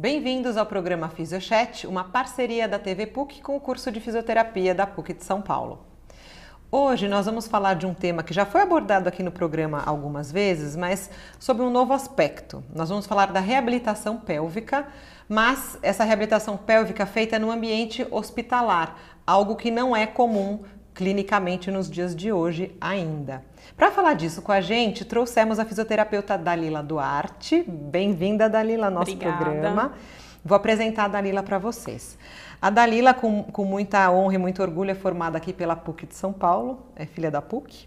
Bem-vindos 0.00 0.56
ao 0.56 0.64
programa 0.64 1.08
Fisiochat, 1.08 1.84
uma 1.84 2.04
parceria 2.04 2.68
da 2.68 2.78
TV 2.78 3.04
PUC 3.04 3.42
com 3.42 3.56
o 3.56 3.60
curso 3.60 3.90
de 3.90 3.98
fisioterapia 3.98 4.72
da 4.72 4.86
PUC 4.86 5.12
de 5.12 5.24
São 5.24 5.42
Paulo. 5.42 5.84
Hoje 6.70 7.08
nós 7.08 7.26
vamos 7.26 7.48
falar 7.48 7.74
de 7.74 7.84
um 7.84 7.92
tema 7.92 8.22
que 8.22 8.32
já 8.32 8.46
foi 8.46 8.60
abordado 8.60 9.08
aqui 9.08 9.24
no 9.24 9.32
programa 9.32 9.82
algumas 9.84 10.30
vezes, 10.30 10.76
mas 10.76 11.10
sobre 11.40 11.64
um 11.64 11.70
novo 11.70 11.92
aspecto. 11.92 12.62
Nós 12.72 12.90
vamos 12.90 13.06
falar 13.06 13.32
da 13.32 13.40
reabilitação 13.40 14.18
pélvica, 14.18 14.86
mas 15.28 15.76
essa 15.82 16.04
reabilitação 16.04 16.56
pélvica 16.56 17.04
feita 17.04 17.36
no 17.36 17.50
ambiente 17.50 18.06
hospitalar, 18.08 18.96
algo 19.26 19.56
que 19.56 19.68
não 19.68 19.96
é 19.96 20.06
comum 20.06 20.62
clinicamente 20.98 21.70
nos 21.70 21.88
dias 21.88 22.14
de 22.14 22.32
hoje 22.32 22.76
ainda. 22.80 23.44
Para 23.76 23.88
falar 23.92 24.14
disso 24.14 24.42
com 24.42 24.50
a 24.50 24.60
gente, 24.60 25.04
trouxemos 25.04 25.60
a 25.60 25.64
fisioterapeuta 25.64 26.36
Dalila 26.36 26.82
Duarte. 26.82 27.62
Bem-vinda, 27.68 28.50
Dalila, 28.50 28.86
ao 28.86 28.92
nosso 28.92 29.12
Obrigada. 29.12 29.44
programa. 29.44 29.92
Vou 30.44 30.56
apresentar 30.56 31.04
a 31.04 31.08
Dalila 31.08 31.40
para 31.40 31.56
vocês. 31.56 32.18
A 32.60 32.68
Dalila, 32.68 33.14
com, 33.14 33.44
com, 33.44 33.64
muita 33.64 34.10
honra 34.10 34.34
e 34.34 34.38
muito 34.38 34.60
orgulho, 34.60 34.90
é 34.90 34.94
formada 34.96 35.38
aqui 35.38 35.52
pela 35.52 35.76
PUC 35.76 36.04
de 36.04 36.16
São 36.16 36.32
Paulo, 36.32 36.80
é 36.96 37.06
filha 37.06 37.30
da 37.30 37.40
PUC. 37.40 37.86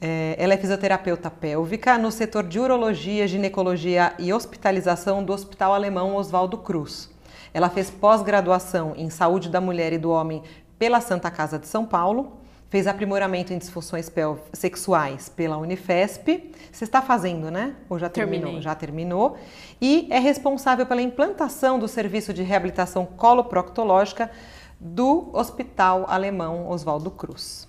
É, 0.00 0.34
ela 0.38 0.54
é 0.54 0.56
fisioterapeuta 0.56 1.30
pélvica 1.30 1.98
no 1.98 2.10
setor 2.10 2.42
de 2.42 2.58
urologia, 2.58 3.28
ginecologia 3.28 4.14
e 4.18 4.32
hospitalização 4.32 5.22
do 5.22 5.34
Hospital 5.34 5.74
Alemão 5.74 6.16
Oswaldo 6.16 6.56
Cruz. 6.56 7.10
Ela 7.52 7.68
fez 7.68 7.90
pós-graduação 7.90 8.94
em 8.96 9.10
saúde 9.10 9.50
da 9.50 9.60
mulher 9.60 9.92
e 9.92 9.98
do 9.98 10.10
homem 10.10 10.42
pela 10.78 11.02
Santa 11.02 11.30
Casa 11.30 11.58
de 11.58 11.66
São 11.66 11.84
Paulo 11.84 12.35
fez 12.68 12.86
aprimoramento 12.86 13.52
em 13.52 13.58
disfunções 13.58 14.10
sexuais 14.52 15.28
pela 15.28 15.56
Unifesp. 15.56 16.52
Você 16.70 16.84
está 16.84 17.00
fazendo, 17.00 17.50
né? 17.50 17.74
Ou 17.88 17.98
já 17.98 18.08
terminou? 18.08 18.42
Terminei. 18.42 18.62
Já 18.62 18.74
terminou. 18.74 19.38
E 19.80 20.08
é 20.10 20.18
responsável 20.18 20.86
pela 20.86 21.02
implantação 21.02 21.78
do 21.78 21.86
serviço 21.86 22.32
de 22.34 22.42
reabilitação 22.42 23.06
coloproctológica 23.06 24.30
do 24.78 25.30
Hospital 25.32 26.04
Alemão 26.08 26.68
Oswaldo 26.68 27.10
Cruz. 27.10 27.68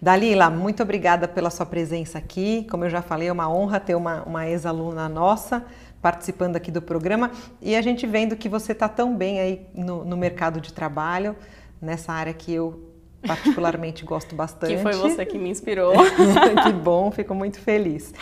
Dalila, 0.00 0.48
muito 0.48 0.82
obrigada 0.82 1.28
pela 1.28 1.50
sua 1.50 1.66
presença 1.66 2.16
aqui. 2.16 2.66
Como 2.70 2.84
eu 2.84 2.90
já 2.90 3.02
falei, 3.02 3.28
é 3.28 3.32
uma 3.32 3.52
honra 3.52 3.78
ter 3.78 3.94
uma, 3.94 4.22
uma 4.22 4.48
ex-aluna 4.48 5.08
nossa 5.08 5.64
participando 6.00 6.56
aqui 6.56 6.70
do 6.70 6.80
programa 6.80 7.30
e 7.60 7.76
a 7.76 7.82
gente 7.82 8.06
vendo 8.06 8.34
que 8.34 8.48
você 8.48 8.72
está 8.72 8.88
tão 8.88 9.14
bem 9.14 9.38
aí 9.38 9.66
no, 9.74 10.02
no 10.02 10.16
mercado 10.16 10.58
de 10.58 10.72
trabalho, 10.72 11.36
nessa 11.82 12.14
área 12.14 12.32
que 12.32 12.50
eu 12.50 12.89
particularmente 13.26 14.04
gosto 14.04 14.34
bastante. 14.34 14.76
Que 14.76 14.82
foi 14.82 14.92
você 14.92 15.26
que 15.26 15.38
me 15.38 15.50
inspirou. 15.50 15.92
que 16.64 16.72
bom, 16.72 17.10
fico 17.10 17.34
muito 17.34 17.60
feliz. 17.60 18.12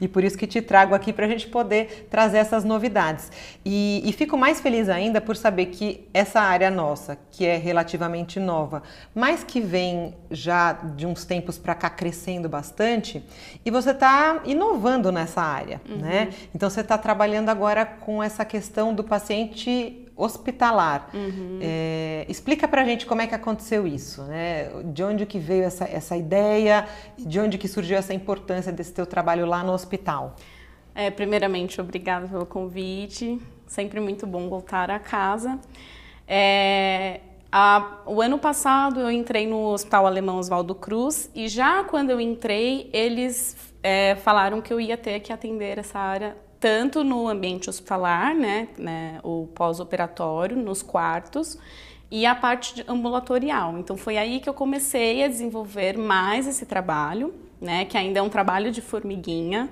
E 0.00 0.06
por 0.06 0.22
isso 0.22 0.38
que 0.38 0.46
te 0.46 0.62
trago 0.62 0.94
aqui 0.94 1.12
para 1.12 1.26
a 1.26 1.28
gente 1.28 1.48
poder 1.48 2.06
trazer 2.10 2.38
essas 2.38 2.64
novidades. 2.64 3.30
E, 3.64 4.02
e, 4.04 4.12
fico 4.12 4.36
mais 4.36 4.60
feliz 4.60 4.88
ainda 4.88 5.20
por 5.20 5.36
saber 5.36 5.66
que 5.66 6.06
essa 6.14 6.40
área 6.40 6.70
nossa, 6.70 7.18
que 7.30 7.44
é 7.44 7.56
relativamente 7.56 8.38
nova, 8.38 8.82
mas 9.14 9.42
que 9.42 9.60
vem 9.60 10.14
já 10.30 10.72
de 10.72 11.06
uns 11.06 11.24
tempos 11.24 11.58
para 11.58 11.74
cá 11.74 11.90
crescendo 11.90 12.48
bastante, 12.48 13.22
e 13.64 13.70
você 13.70 13.90
está 13.90 14.40
inovando 14.44 15.10
nessa 15.10 15.42
área, 15.42 15.80
uhum. 15.88 15.96
né? 15.96 16.30
Então 16.54 16.70
você 16.70 16.80
está 16.80 16.96
trabalhando 16.96 17.48
agora 17.48 17.84
com 17.84 18.22
essa 18.22 18.44
questão 18.44 18.94
do 18.94 19.02
paciente 19.02 20.07
hospitalar. 20.18 21.08
Uhum. 21.14 21.60
É, 21.62 22.26
explica 22.28 22.66
pra 22.66 22.84
gente 22.84 23.06
como 23.06 23.22
é 23.22 23.26
que 23.28 23.34
aconteceu 23.34 23.86
isso, 23.86 24.22
né? 24.24 24.68
De 24.86 25.04
onde 25.04 25.24
que 25.24 25.38
veio 25.38 25.62
essa, 25.62 25.84
essa 25.84 26.16
ideia, 26.16 26.86
de 27.16 27.38
onde 27.38 27.56
que 27.56 27.68
surgiu 27.68 27.96
essa 27.96 28.12
importância 28.12 28.72
desse 28.72 28.92
teu 28.92 29.06
trabalho 29.06 29.46
lá 29.46 29.62
no 29.62 29.72
hospital? 29.72 30.34
É, 30.92 31.08
primeiramente, 31.08 31.80
obrigada 31.80 32.26
pelo 32.26 32.44
convite. 32.44 33.40
Sempre 33.68 34.00
muito 34.00 34.26
bom 34.26 34.48
voltar 34.48 34.90
a 34.90 34.98
casa. 34.98 35.60
É, 36.26 37.20
a, 37.52 38.00
o 38.04 38.20
ano 38.20 38.38
passado 38.38 39.00
eu 39.00 39.10
entrei 39.10 39.46
no 39.46 39.68
Hospital 39.68 40.04
Alemão 40.04 40.38
Oswaldo 40.38 40.74
Cruz 40.74 41.30
e 41.34 41.48
já 41.48 41.84
quando 41.84 42.10
eu 42.10 42.20
entrei, 42.20 42.90
eles 42.92 43.56
é, 43.82 44.16
falaram 44.16 44.60
que 44.60 44.72
eu 44.72 44.80
ia 44.80 44.96
ter 44.96 45.20
que 45.20 45.32
atender 45.32 45.78
essa 45.78 45.98
área 45.98 46.36
tanto 46.60 47.04
no 47.04 47.28
ambiente 47.28 47.70
hospitalar, 47.70 48.34
né, 48.34 48.68
né 48.76 49.20
o 49.22 49.46
pós-operatório, 49.54 50.56
nos 50.56 50.82
quartos, 50.82 51.58
e 52.10 52.24
a 52.24 52.34
parte 52.34 52.84
ambulatorial. 52.88 53.78
Então 53.78 53.96
foi 53.96 54.16
aí 54.16 54.40
que 54.40 54.48
eu 54.48 54.54
comecei 54.54 55.22
a 55.24 55.28
desenvolver 55.28 55.96
mais 55.96 56.46
esse 56.46 56.66
trabalho, 56.66 57.34
né, 57.60 57.84
que 57.84 57.96
ainda 57.96 58.20
é 58.20 58.22
um 58.22 58.28
trabalho 58.28 58.70
de 58.70 58.80
formiguinha, 58.80 59.68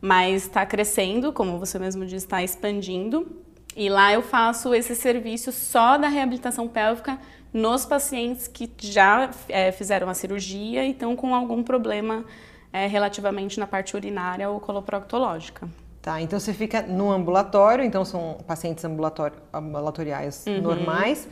mas 0.00 0.42
está 0.42 0.64
crescendo, 0.66 1.32
como 1.32 1.58
você 1.58 1.78
mesmo 1.78 2.04
disse, 2.04 2.26
está 2.26 2.42
expandindo. 2.42 3.26
E 3.76 3.88
lá 3.88 4.12
eu 4.12 4.22
faço 4.22 4.74
esse 4.74 4.94
serviço 4.94 5.50
só 5.50 5.98
da 5.98 6.08
reabilitação 6.08 6.68
pélvica 6.68 7.18
nos 7.52 7.84
pacientes 7.84 8.46
que 8.46 8.70
já 8.78 9.30
é, 9.48 9.72
fizeram 9.72 10.08
a 10.08 10.14
cirurgia 10.14 10.84
e 10.84 10.90
estão 10.90 11.16
com 11.16 11.34
algum 11.34 11.62
problema 11.62 12.24
é, 12.72 12.86
relativamente 12.86 13.58
na 13.58 13.66
parte 13.66 13.96
urinária 13.96 14.48
ou 14.50 14.60
coloproctológica. 14.60 15.68
Tá, 16.04 16.20
então 16.20 16.38
você 16.38 16.52
fica 16.52 16.82
no 16.82 17.10
ambulatório, 17.10 17.82
então 17.82 18.04
são 18.04 18.36
pacientes 18.46 18.84
ambulatori 18.84 19.32
ambulatoriais 19.50 20.44
uhum. 20.46 20.60
normais, 20.60 21.26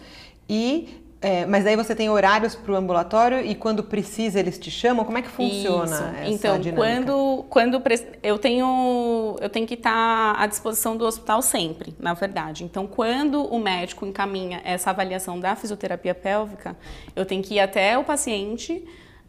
e 0.48 1.02
é, 1.20 1.44
mas 1.44 1.62
daí 1.62 1.76
você 1.76 1.94
tem 1.94 2.08
horários 2.08 2.54
para 2.54 2.72
o 2.72 2.74
ambulatório 2.74 3.44
e 3.44 3.54
quando 3.54 3.84
precisa 3.84 4.40
eles 4.40 4.58
te 4.58 4.70
chamam? 4.70 5.04
Como 5.04 5.18
é 5.18 5.20
que 5.20 5.28
funciona 5.28 5.84
Isso. 5.84 5.94
essa 5.94 6.28
então, 6.30 6.58
dinâmica? 6.58 7.04
quando 7.04 7.44
quando 7.50 7.82
eu 8.22 8.38
tenho 8.38 9.36
eu 9.42 9.50
tenho 9.50 9.66
que 9.66 9.74
estar 9.74 10.36
à 10.40 10.46
disposição 10.46 10.96
do 10.96 11.04
hospital 11.04 11.42
sempre, 11.42 11.94
na 11.98 12.14
verdade. 12.14 12.64
Então, 12.64 12.86
quando 12.86 13.44
o 13.44 13.58
médico 13.58 14.06
encaminha 14.06 14.62
essa 14.64 14.88
avaliação 14.88 15.38
da 15.38 15.54
fisioterapia 15.54 16.14
pélvica, 16.14 16.74
eu 17.14 17.26
tenho 17.26 17.42
que 17.42 17.56
ir 17.56 17.60
até 17.60 17.98
o 17.98 18.04
paciente 18.04 18.82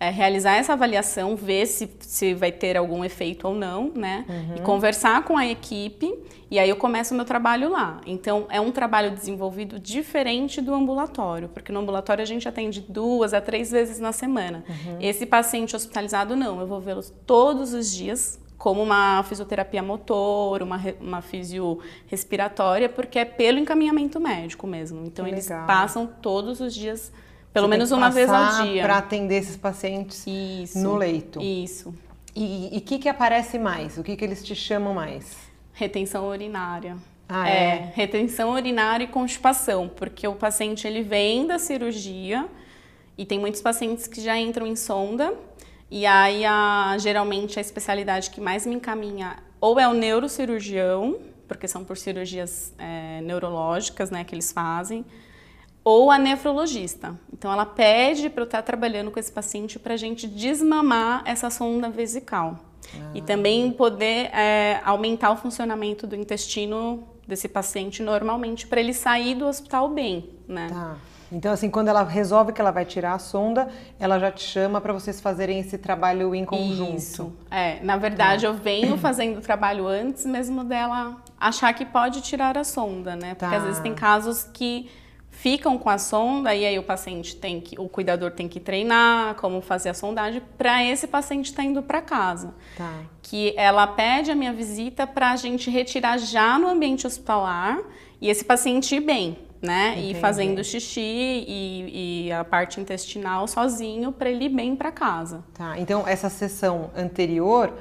é, 0.03 0.09
realizar 0.09 0.55
essa 0.55 0.73
avaliação, 0.73 1.35
ver 1.35 1.65
se, 1.65 1.89
se 1.99 2.33
vai 2.33 2.51
ter 2.51 2.75
algum 2.75 3.05
efeito 3.05 3.47
ou 3.47 3.55
não, 3.55 3.91
né? 3.95 4.25
Uhum. 4.27 4.55
E 4.57 4.61
conversar 4.61 5.23
com 5.23 5.37
a 5.37 5.47
equipe, 5.47 6.13
e 6.51 6.59
aí 6.59 6.69
eu 6.69 6.75
começo 6.75 7.13
o 7.13 7.17
meu 7.17 7.25
trabalho 7.25 7.71
lá. 7.71 8.01
Então, 8.05 8.45
é 8.49 8.59
um 8.59 8.71
trabalho 8.71 9.11
desenvolvido 9.11 9.79
diferente 9.79 10.61
do 10.61 10.73
ambulatório, 10.73 11.47
porque 11.49 11.71
no 11.71 11.79
ambulatório 11.79 12.21
a 12.21 12.25
gente 12.25 12.47
atende 12.47 12.81
duas 12.81 13.33
a 13.33 13.39
três 13.39 13.71
vezes 13.71 13.99
na 13.99 14.11
semana. 14.11 14.63
Uhum. 14.67 14.97
Esse 14.99 15.25
paciente 15.25 15.75
hospitalizado, 15.75 16.35
não, 16.35 16.59
eu 16.59 16.67
vou 16.67 16.81
vê-lo 16.81 17.01
todos 17.25 17.73
os 17.73 17.91
dias, 17.91 18.39
como 18.57 18.83
uma 18.83 19.23
fisioterapia 19.23 19.81
motor, 19.81 20.61
uma, 20.61 20.79
uma 20.99 21.21
fisio 21.21 21.79
respiratória, 22.07 22.89
porque 22.89 23.19
é 23.19 23.25
pelo 23.25 23.57
encaminhamento 23.57 24.19
médico 24.19 24.67
mesmo. 24.67 25.05
Então, 25.05 25.25
eles 25.25 25.47
passam 25.65 26.05
todos 26.05 26.59
os 26.59 26.73
dias 26.73 27.11
pelo 27.53 27.67
Você 27.67 27.69
menos 27.69 27.91
uma 27.91 28.09
vez 28.09 28.29
ao 28.29 28.63
dia. 28.63 28.83
Para 28.83 28.97
atender 28.97 29.35
esses 29.35 29.55
pacientes 29.55 30.25
isso, 30.25 30.79
no 30.79 30.95
leito. 30.95 31.39
Isso. 31.41 31.93
E 32.35 32.75
o 32.75 32.81
que, 32.81 32.97
que 32.97 33.07
aparece 33.07 33.59
mais? 33.59 33.97
O 33.97 34.03
que, 34.03 34.15
que 34.15 34.25
eles 34.25 34.43
te 34.43 34.55
chamam 34.55 34.93
mais? 34.93 35.37
Retenção 35.71 36.27
urinária. 36.27 36.97
Ah, 37.29 37.47
é? 37.47 37.53
é? 37.53 37.91
retenção 37.93 38.51
urinária 38.51 39.05
e 39.05 39.07
constipação, 39.07 39.87
porque 39.87 40.27
o 40.27 40.35
paciente 40.35 40.87
ele 40.87 41.01
vem 41.01 41.47
da 41.47 41.57
cirurgia 41.57 42.47
e 43.17 43.25
tem 43.25 43.39
muitos 43.39 43.61
pacientes 43.61 44.07
que 44.07 44.19
já 44.19 44.37
entram 44.37 44.67
em 44.67 44.75
sonda 44.75 45.33
e 45.89 46.05
aí 46.05 46.43
a, 46.43 46.95
geralmente 46.99 47.59
a 47.59 47.61
especialidade 47.61 48.29
que 48.29 48.41
mais 48.41 48.65
me 48.65 48.75
encaminha 48.75 49.37
ou 49.61 49.79
é 49.79 49.87
o 49.87 49.93
neurocirurgião, 49.93 51.17
porque 51.47 51.67
são 51.67 51.85
por 51.85 51.97
cirurgias 51.97 52.73
é, 52.77 53.21
neurológicas, 53.21 54.11
né, 54.11 54.23
que 54.23 54.35
eles 54.35 54.51
fazem, 54.51 55.05
ou 55.83 56.09
a 56.09 56.17
nefrologista. 56.17 57.19
Então, 57.31 57.51
ela 57.51 57.65
pede 57.65 58.29
para 58.29 58.41
eu 58.41 58.45
estar 58.45 58.61
trabalhando 58.61 59.11
com 59.11 59.19
esse 59.19 59.31
paciente 59.31 59.77
para 59.77 59.93
a 59.95 59.97
gente 59.97 60.27
desmamar 60.27 61.23
essa 61.25 61.49
sonda 61.49 61.89
vesical. 61.89 62.59
Ah. 62.95 63.11
E 63.13 63.21
também 63.21 63.71
poder 63.71 64.29
é, 64.33 64.81
aumentar 64.85 65.31
o 65.31 65.37
funcionamento 65.37 66.07
do 66.07 66.15
intestino 66.15 67.03
desse 67.27 67.47
paciente 67.47 68.03
normalmente 68.03 68.67
para 68.67 68.79
ele 68.79 68.93
sair 68.93 69.35
do 69.35 69.47
hospital 69.47 69.89
bem, 69.89 70.29
né? 70.47 70.67
Tá. 70.69 70.97
Então, 71.31 71.51
assim, 71.51 71.67
quando 71.67 71.87
ela 71.87 72.03
resolve 72.03 72.53
que 72.53 72.61
ela 72.61 72.69
vai 72.69 72.85
tirar 72.85 73.13
a 73.13 73.19
sonda, 73.19 73.67
ela 73.99 74.19
já 74.19 74.31
te 74.31 74.43
chama 74.43 74.79
para 74.79 74.93
vocês 74.93 75.19
fazerem 75.19 75.59
esse 75.59 75.79
trabalho 75.79 76.35
em 76.35 76.45
conjunto. 76.45 76.95
Isso. 76.95 77.33
É, 77.49 77.79
na 77.81 77.97
verdade, 77.97 78.43
tá. 78.43 78.47
eu 78.47 78.53
venho 78.53 78.95
fazendo 78.99 79.39
o 79.39 79.41
trabalho 79.41 79.87
antes 79.87 80.27
mesmo 80.27 80.63
dela 80.63 81.17
achar 81.39 81.73
que 81.73 81.85
pode 81.85 82.21
tirar 82.21 82.55
a 82.55 82.63
sonda, 82.63 83.15
né? 83.15 83.33
Porque 83.33 83.53
tá. 83.53 83.57
às 83.57 83.63
vezes 83.63 83.79
tem 83.79 83.95
casos 83.95 84.43
que 84.43 84.89
ficam 85.33 85.77
com 85.77 85.89
a 85.89 85.97
sonda 85.97 86.55
e 86.55 86.65
aí 86.65 86.79
o 86.79 86.83
paciente 86.83 87.35
tem 87.35 87.59
que, 87.59 87.77
o 87.79 87.89
cuidador 87.89 88.31
tem 88.31 88.47
que 88.47 88.59
treinar 88.59 89.35
como 89.35 89.61
fazer 89.61 89.89
a 89.89 89.93
sondagem 89.93 90.41
para 90.57 90.83
esse 90.85 91.07
paciente 91.07 91.47
estar 91.47 91.63
tá 91.63 91.67
indo 91.67 91.81
para 91.81 92.01
casa. 92.01 92.53
Tá. 92.77 93.01
Que 93.21 93.53
ela 93.57 93.85
pede 93.87 94.31
a 94.31 94.35
minha 94.35 94.53
visita 94.53 95.05
para 95.05 95.31
a 95.31 95.35
gente 95.35 95.69
retirar 95.69 96.17
já 96.17 96.57
no 96.57 96.67
ambiente 96.67 97.05
hospitalar 97.05 97.79
e 98.21 98.29
esse 98.29 98.45
paciente 98.45 98.95
ir 98.95 99.01
bem, 99.01 99.37
né? 99.61 99.93
Entendi. 99.97 100.11
E 100.11 100.15
fazendo 100.21 100.63
xixi 100.63 101.01
e, 101.01 102.27
e, 102.27 102.31
a 102.31 102.45
parte 102.45 102.79
intestinal 102.79 103.47
sozinho 103.47 104.11
para 104.11 104.29
ele 104.29 104.45
ir 104.45 104.49
bem 104.49 104.75
para 104.75 104.91
casa. 104.91 105.43
Tá. 105.53 105.77
Então 105.77 106.07
essa 106.07 106.29
sessão 106.29 106.91
anterior 106.95 107.73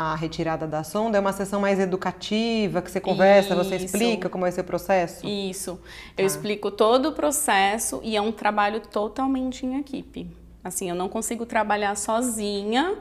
a 0.00 0.14
retirada 0.14 0.64
da 0.64 0.84
sonda, 0.84 1.18
é 1.18 1.20
uma 1.20 1.32
sessão 1.32 1.60
mais 1.60 1.80
educativa, 1.80 2.80
que 2.80 2.88
você 2.88 3.00
conversa, 3.00 3.52
Isso. 3.52 3.64
você 3.64 3.76
explica 3.76 4.28
como 4.28 4.42
vai 4.42 4.52
ser 4.52 4.60
o 4.60 4.64
processo? 4.64 5.26
Isso. 5.26 5.70
Eu 6.16 6.16
tá. 6.16 6.22
explico 6.22 6.70
todo 6.70 7.08
o 7.08 7.12
processo 7.12 8.00
e 8.04 8.16
é 8.16 8.20
um 8.20 8.30
trabalho 8.30 8.80
totalmente 8.80 9.66
em 9.66 9.76
equipe. 9.80 10.30
Assim, 10.62 10.88
eu 10.88 10.94
não 10.94 11.08
consigo 11.08 11.44
trabalhar 11.44 11.96
sozinha, 11.96 12.96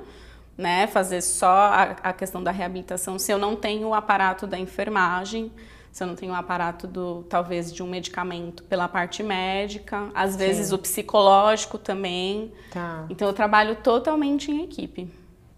né, 0.57 0.88
fazer 0.88 1.21
só 1.21 1.47
a, 1.47 1.83
a 2.01 2.13
questão 2.13 2.41
da 2.41 2.49
reabilitação 2.49 3.19
se 3.19 3.31
eu 3.31 3.38
não 3.38 3.55
tenho 3.55 3.89
o 3.89 3.94
aparato 3.94 4.47
da 4.47 4.57
enfermagem 4.57 5.51
se 5.91 6.03
eu 6.03 6.07
não 6.07 6.15
tenho 6.15 6.31
o 6.31 6.35
aparato 6.35 6.85
do 6.85 7.23
talvez 7.29 7.73
de 7.73 7.81
um 7.81 7.88
medicamento 7.88 8.63
pela 8.63 8.88
parte 8.88 9.23
médica, 9.23 10.09
às 10.13 10.31
Sim. 10.31 10.38
vezes 10.38 10.71
o 10.71 10.77
psicológico 10.77 11.79
também. 11.79 12.51
Tá. 12.71 13.05
Então 13.09 13.27
eu 13.27 13.33
trabalho 13.33 13.75
totalmente 13.77 14.51
em 14.51 14.63
equipe. 14.63 15.11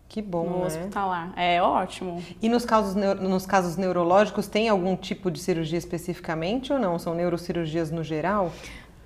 Que 0.10 0.24
bom, 0.24 0.50
no 0.50 0.60
né? 0.60 0.66
hospitalar. 0.66 1.34
É 1.38 1.62
ótimo. 1.62 2.22
E 2.42 2.50
nos 2.50 2.66
casos, 2.66 2.96
nos 2.96 3.46
casos 3.46 3.78
neurológicos, 3.78 4.48
tem 4.48 4.68
algum 4.68 4.96
tipo 4.98 5.30
de 5.30 5.40
cirurgia 5.40 5.78
especificamente 5.78 6.74
ou 6.74 6.80
não? 6.80 6.98
São 6.98 7.14
neurocirurgias 7.14 7.92
no 7.92 8.04
geral? 8.04 8.52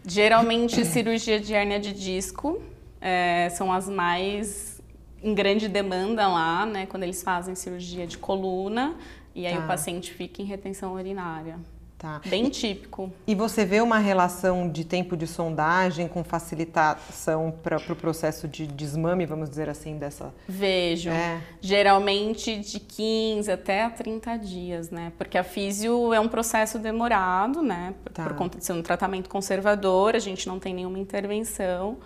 Geralmente, 0.07 0.83
cirurgia 0.87 1.41
de 1.41 1.53
hérnia 1.53 1.77
de 1.77 1.91
disco 1.91 2.61
é, 3.01 3.49
são 3.49 3.71
as 3.71 3.89
mais 3.89 4.81
em 5.21 5.35
grande 5.35 5.67
demanda 5.67 6.25
lá, 6.25 6.65
né? 6.65 6.85
Quando 6.85 7.03
eles 7.03 7.21
fazem 7.21 7.53
cirurgia 7.53 8.07
de 8.07 8.17
coluna, 8.17 8.95
e 9.35 9.45
aí 9.45 9.57
tá. 9.57 9.63
o 9.63 9.67
paciente 9.67 10.13
fica 10.13 10.41
em 10.41 10.45
retenção 10.45 10.93
urinária. 10.93 11.59
Tá. 12.03 12.19
Bem 12.25 12.49
típico. 12.49 13.09
E 13.25 13.33
você 13.33 13.63
vê 13.63 13.79
uma 13.79 13.97
relação 13.97 14.69
de 14.69 14.83
tempo 14.83 15.15
de 15.15 15.25
sondagem 15.25 16.05
com 16.05 16.21
facilitação 16.21 17.53
para 17.63 17.77
o 17.77 17.81
pro 17.81 17.95
processo 17.95 18.45
de 18.45 18.67
desmame, 18.67 19.25
vamos 19.25 19.49
dizer 19.49 19.69
assim, 19.69 19.97
dessa. 19.97 20.35
Vejo. 20.45 21.09
É. 21.09 21.41
Geralmente 21.61 22.57
de 22.57 22.81
15 22.81 23.49
até 23.49 23.89
30 23.89 24.35
dias, 24.35 24.89
né? 24.89 25.13
Porque 25.17 25.37
a 25.37 25.45
físio 25.45 26.13
é 26.13 26.19
um 26.19 26.27
processo 26.27 26.77
demorado, 26.77 27.61
né? 27.61 27.93
Tá. 28.13 28.25
Por 28.25 28.35
conta 28.35 28.57
de 28.57 28.65
ser 28.65 28.73
um 28.73 28.81
tratamento 28.81 29.29
conservador, 29.29 30.13
a 30.13 30.19
gente 30.19 30.45
não 30.45 30.59
tem 30.59 30.73
nenhuma 30.73 30.99
intervenção 30.99 31.99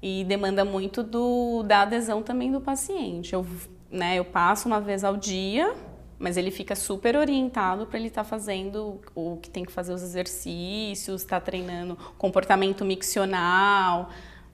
e 0.00 0.22
demanda 0.22 0.64
muito 0.64 1.02
do, 1.02 1.64
da 1.64 1.80
adesão 1.82 2.22
também 2.22 2.52
do 2.52 2.60
paciente. 2.60 3.32
Eu, 3.32 3.44
né, 3.90 4.20
eu 4.20 4.24
passo 4.24 4.68
uma 4.68 4.80
vez 4.80 5.02
ao 5.02 5.16
dia 5.16 5.74
mas 6.18 6.36
ele 6.36 6.50
fica 6.50 6.74
super 6.74 7.16
orientado 7.16 7.86
para 7.86 7.98
ele 7.98 8.08
estar 8.08 8.24
tá 8.24 8.28
fazendo 8.28 9.00
o 9.14 9.36
que 9.36 9.50
tem 9.50 9.64
que 9.64 9.72
fazer 9.72 9.92
os 9.92 10.02
exercícios, 10.02 11.22
estar 11.22 11.40
tá 11.40 11.44
treinando 11.44 11.96
comportamento 12.16 12.84
miccional 12.84 14.10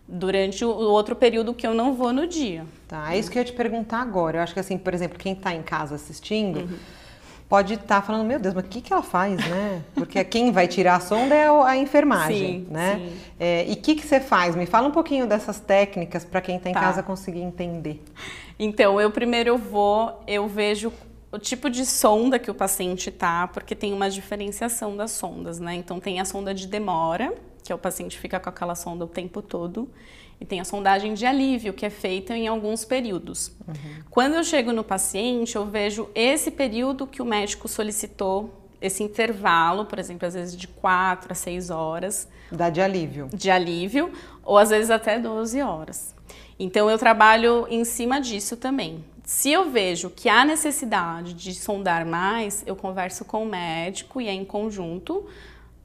durante 0.06 0.64
o 0.64 0.68
outro 0.68 1.14
período 1.14 1.54
que 1.54 1.66
eu 1.66 1.72
não 1.72 1.94
vou 1.94 2.12
no 2.12 2.26
dia. 2.26 2.66
Tá, 2.88 3.14
é 3.14 3.18
isso 3.18 3.30
que 3.30 3.38
eu 3.38 3.40
ia 3.40 3.46
te 3.46 3.52
perguntar 3.52 4.00
agora. 4.00 4.38
Eu 4.38 4.42
acho 4.42 4.52
que 4.52 4.60
assim, 4.60 4.76
por 4.76 4.92
exemplo, 4.92 5.18
quem 5.18 5.32
está 5.32 5.54
em 5.54 5.62
casa 5.62 5.94
assistindo 5.94 6.60
uhum. 6.60 6.76
pode 7.48 7.74
estar 7.74 8.00
tá 8.00 8.02
falando, 8.02 8.26
meu 8.26 8.40
Deus, 8.40 8.54
mas 8.54 8.64
o 8.64 8.68
que, 8.68 8.80
que 8.80 8.92
ela 8.92 9.02
faz, 9.02 9.36
né? 9.48 9.82
Porque 9.94 10.22
quem 10.24 10.50
vai 10.50 10.66
tirar 10.66 10.96
a 10.96 11.00
sonda 11.00 11.34
é 11.34 11.48
a 11.48 11.76
enfermagem, 11.76 12.64
sim, 12.64 12.66
né? 12.68 12.96
Sim. 12.96 13.20
É, 13.38 13.64
e 13.68 13.72
o 13.72 13.76
que, 13.76 13.94
que 13.94 14.06
você 14.06 14.20
faz? 14.20 14.56
Me 14.56 14.66
fala 14.66 14.88
um 14.88 14.92
pouquinho 14.92 15.26
dessas 15.26 15.60
técnicas 15.60 16.24
para 16.24 16.40
quem 16.40 16.56
está 16.56 16.68
em 16.68 16.74
tá. 16.74 16.80
casa 16.80 17.02
conseguir 17.02 17.40
entender. 17.40 18.02
Então, 18.58 19.00
eu 19.00 19.10
primeiro 19.10 19.50
eu 19.50 19.56
vou, 19.58 20.22
eu 20.26 20.46
vejo 20.46 20.92
o 21.32 21.38
tipo 21.38 21.70
de 21.70 21.86
sonda 21.86 22.38
que 22.38 22.50
o 22.50 22.54
paciente 22.54 23.10
tá, 23.10 23.48
porque 23.48 23.74
tem 23.74 23.94
uma 23.94 24.10
diferenciação 24.10 24.94
das 24.94 25.12
sondas, 25.12 25.58
né? 25.58 25.74
Então 25.74 25.98
tem 25.98 26.20
a 26.20 26.26
sonda 26.26 26.52
de 26.52 26.66
demora, 26.66 27.34
que 27.64 27.72
é 27.72 27.74
o 27.74 27.78
paciente 27.78 28.18
fica 28.18 28.38
com 28.38 28.50
aquela 28.50 28.74
sonda 28.74 29.06
o 29.06 29.08
tempo 29.08 29.40
todo, 29.40 29.88
e 30.38 30.44
tem 30.44 30.60
a 30.60 30.64
sondagem 30.64 31.14
de 31.14 31.24
alívio, 31.24 31.72
que 31.72 31.86
é 31.86 31.90
feita 31.90 32.36
em 32.36 32.48
alguns 32.48 32.84
períodos. 32.84 33.50
Uhum. 33.66 34.02
Quando 34.10 34.34
eu 34.34 34.44
chego 34.44 34.72
no 34.72 34.84
paciente, 34.84 35.56
eu 35.56 35.64
vejo 35.64 36.10
esse 36.14 36.50
período 36.50 37.06
que 37.06 37.22
o 37.22 37.24
médico 37.24 37.66
solicitou, 37.66 38.52
esse 38.80 39.02
intervalo, 39.02 39.86
por 39.86 39.98
exemplo, 39.98 40.26
às 40.26 40.34
vezes 40.34 40.56
de 40.56 40.66
4 40.66 41.32
a 41.32 41.34
6 41.34 41.70
horas. 41.70 42.28
Dá 42.50 42.68
de 42.68 42.80
alívio. 42.80 43.30
De 43.32 43.50
alívio, 43.50 44.12
ou 44.44 44.58
às 44.58 44.70
vezes 44.70 44.90
até 44.90 45.18
12 45.18 45.62
horas. 45.62 46.14
Então 46.58 46.90
eu 46.90 46.98
trabalho 46.98 47.66
em 47.70 47.84
cima 47.84 48.20
disso 48.20 48.56
também. 48.56 49.04
Se 49.32 49.50
eu 49.50 49.70
vejo 49.70 50.10
que 50.10 50.28
há 50.28 50.44
necessidade 50.44 51.32
de 51.32 51.54
sondar 51.54 52.04
mais, 52.04 52.62
eu 52.66 52.76
converso 52.76 53.24
com 53.24 53.44
o 53.44 53.46
médico 53.46 54.20
e 54.20 54.28
é 54.28 54.32
em 54.32 54.44
conjunto. 54.44 55.26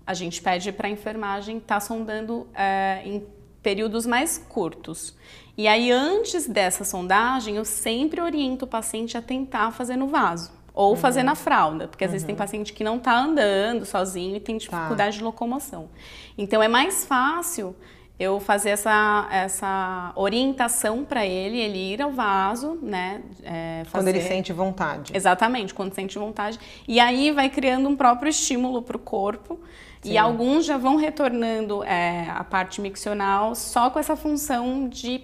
A 0.06 0.14
gente 0.14 0.42
pede 0.42 0.70
para 0.74 0.88
a 0.88 0.92
enfermagem 0.92 1.58
estar 1.58 1.76
tá 1.76 1.80
sondando 1.80 2.46
é, 2.54 3.02
em 3.06 3.26
períodos 3.64 4.06
mais 4.06 4.38
curtos. 4.38 5.16
E 5.58 5.66
aí, 5.66 5.90
antes 5.90 6.46
dessa 6.46 6.84
sondagem, 6.84 7.56
eu 7.56 7.64
sempre 7.64 8.20
oriento 8.20 8.66
o 8.66 8.68
paciente 8.68 9.18
a 9.18 9.22
tentar 9.22 9.72
fazer 9.72 9.96
no 9.96 10.10
vaso 10.10 10.52
ou 10.74 10.92
uhum. 10.92 10.98
fazer 10.98 11.24
na 11.24 11.34
fralda, 11.34 11.88
porque 11.88 12.04
às 12.04 12.10
uhum. 12.10 12.12
vezes 12.12 12.26
tem 12.26 12.36
uhum. 12.36 12.40
paciente 12.40 12.74
que 12.74 12.84
não 12.84 12.98
está 12.98 13.18
andando 13.18 13.86
sozinho 13.86 14.36
e 14.36 14.42
tem 14.42 14.58
dificuldade 14.58 14.98
tá. 14.98 15.10
de 15.20 15.24
locomoção. 15.24 15.90
Então, 16.38 16.62
é 16.62 16.68
mais 16.68 17.06
fácil 17.06 17.74
eu 18.20 18.40
fazer 18.40 18.72
essa, 18.72 19.28
essa 19.32 20.12
orientação 20.16 21.06
para 21.06 21.26
ele, 21.26 21.60
ele 21.60 21.94
ir 21.94 22.02
ao 22.02 22.12
vaso, 22.12 22.80
né? 22.82 23.22
É. 23.44 23.84
Quando 23.92 24.08
ele 24.08 24.22
sente 24.22 24.52
vontade. 24.52 25.16
Exatamente, 25.16 25.74
quando 25.74 25.94
sente 25.94 26.18
vontade. 26.18 26.60
E 26.88 27.00
aí 27.00 27.32
vai 27.32 27.50
criando 27.50 27.88
um 27.88 27.96
próprio 27.96 28.30
estímulo 28.30 28.82
para 28.82 28.98
o 28.98 29.00
corpo. 29.00 29.60
Sim. 30.02 30.14
E 30.14 30.18
alguns 30.18 30.66
já 30.66 30.78
vão 30.78 30.96
retornando 30.96 31.84
é, 31.84 32.28
a 32.30 32.44
parte 32.44 32.82
miccional 32.82 33.54
só 33.54 33.90
com 33.90 34.00
essa 34.00 34.16
função 34.16 34.90
de 34.90 35.24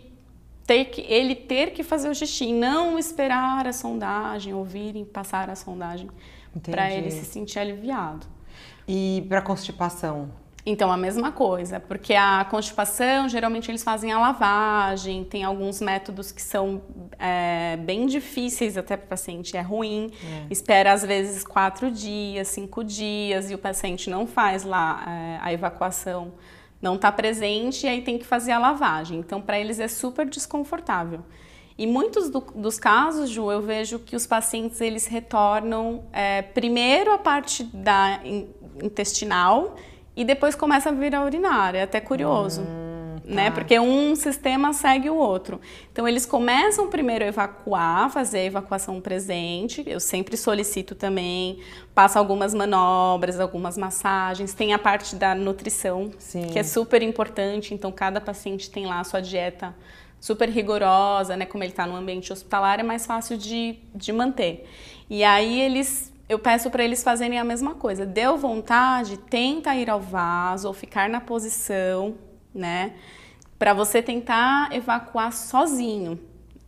ter 0.65 0.85
que, 0.85 1.01
ele 1.01 1.35
ter 1.35 1.71
que 1.71 1.83
fazer 1.83 2.09
o 2.09 2.15
xixi, 2.15 2.53
não 2.53 2.97
esperar 2.97 3.67
a 3.67 3.73
sondagem, 3.73 4.53
ouvirem 4.53 5.03
passar 5.03 5.49
a 5.49 5.55
sondagem, 5.55 6.09
para 6.61 6.91
ele 6.91 7.09
se 7.09 7.25
sentir 7.25 7.59
aliviado. 7.59 8.27
E 8.87 9.25
para 9.27 9.41
constipação? 9.41 10.42
Então, 10.65 10.89
a 10.89 10.95
mesma 10.95 11.29
coisa, 11.29 11.77
porque 11.77 12.13
a 12.13 12.45
constipação, 12.49 13.27
geralmente 13.27 13.69
eles 13.69 13.83
fazem 13.83 14.13
a 14.13 14.19
lavagem, 14.19 15.25
tem 15.25 15.43
alguns 15.43 15.81
métodos 15.81 16.31
que 16.31 16.41
são 16.41 16.81
é, 17.19 17.75
bem 17.77 18.05
difíceis 18.05 18.77
até 18.77 18.95
para 18.95 19.05
o 19.05 19.09
paciente, 19.09 19.57
é 19.57 19.61
ruim, 19.61 20.09
é. 20.23 20.47
espera 20.49 20.93
às 20.93 21.03
vezes 21.03 21.43
quatro 21.43 21.91
dias, 21.91 22.47
cinco 22.47 22.81
dias 22.81 23.51
e 23.51 23.55
o 23.55 23.57
paciente 23.57 24.09
não 24.09 24.25
faz 24.25 24.63
lá 24.63 25.03
é, 25.05 25.39
a 25.41 25.51
evacuação, 25.51 26.31
não 26.81 26.95
está 26.95 27.11
presente 27.11 27.85
e 27.85 27.89
aí 27.89 28.01
tem 28.01 28.17
que 28.17 28.25
fazer 28.25 28.53
a 28.53 28.59
lavagem. 28.59 29.19
Então, 29.19 29.41
para 29.41 29.59
eles 29.59 29.81
é 29.81 29.89
super 29.89 30.25
desconfortável. 30.29 31.25
E 31.77 31.85
muitos 31.85 32.29
do, 32.29 32.39
dos 32.39 32.79
casos, 32.79 33.29
Ju, 33.29 33.51
eu 33.51 33.61
vejo 33.61 33.99
que 33.99 34.15
os 34.15 34.25
pacientes 34.25 34.79
eles 34.79 35.07
retornam 35.07 36.05
é, 36.13 36.41
primeiro 36.41 37.11
a 37.11 37.17
parte 37.17 37.63
da 37.63 38.21
in, 38.23 38.47
intestinal 38.81 39.75
e 40.15 40.23
depois 40.23 40.55
começa 40.55 40.89
a 40.89 40.91
vir 40.91 41.15
a 41.15 41.23
urinária. 41.23 41.79
É 41.79 41.83
até 41.83 41.99
curioso. 41.99 42.61
Hum, 42.61 43.15
tá. 43.23 43.33
né? 43.33 43.51
Porque 43.51 43.79
um 43.79 44.15
sistema 44.15 44.73
segue 44.73 45.09
o 45.09 45.15
outro. 45.15 45.59
Então 45.91 46.07
eles 46.07 46.25
começam 46.25 46.89
primeiro 46.89 47.25
a 47.25 47.27
evacuar, 47.27 48.09
fazer 48.09 48.39
a 48.39 48.43
evacuação 48.45 49.01
presente. 49.01 49.83
Eu 49.87 49.99
sempre 49.99 50.37
solicito 50.37 50.93
também, 50.95 51.59
passo 51.95 52.19
algumas 52.19 52.53
manobras, 52.53 53.39
algumas 53.39 53.77
massagens. 53.77 54.53
Tem 54.53 54.73
a 54.73 54.79
parte 54.79 55.15
da 55.15 55.33
nutrição, 55.33 56.11
Sim. 56.19 56.47
que 56.47 56.59
é 56.59 56.63
super 56.63 57.01
importante. 57.01 57.73
Então 57.73 57.91
cada 57.91 58.21
paciente 58.21 58.69
tem 58.69 58.85
lá 58.85 58.99
a 58.99 59.03
sua 59.03 59.21
dieta 59.21 59.75
super 60.19 60.47
rigorosa, 60.47 61.35
né? 61.35 61.45
Como 61.45 61.61
ele 61.65 61.73
está 61.73 61.85
no 61.85 61.97
ambiente 61.97 62.31
hospitalar, 62.31 62.79
é 62.79 62.83
mais 62.83 63.05
fácil 63.05 63.37
de, 63.37 63.75
de 63.93 64.13
manter. 64.13 64.65
E 65.09 65.21
aí 65.21 65.59
eles 65.59 66.12
eu 66.27 66.39
peço 66.39 66.69
para 66.69 66.83
eles 66.83 67.03
fazerem 67.03 67.37
a 67.37 67.43
mesma 67.43 67.75
coisa. 67.75 68.05
Deu 68.05 68.37
vontade, 68.37 69.17
tenta 69.17 69.75
ir 69.75 69.89
ao 69.89 69.99
vaso 69.99 70.67
ou 70.67 70.73
ficar 70.73 71.09
na 71.09 71.19
posição, 71.19 72.15
né? 72.53 72.93
Para 73.59 73.73
você 73.73 74.01
tentar 74.01 74.73
evacuar 74.73 75.31
sozinho. 75.31 76.19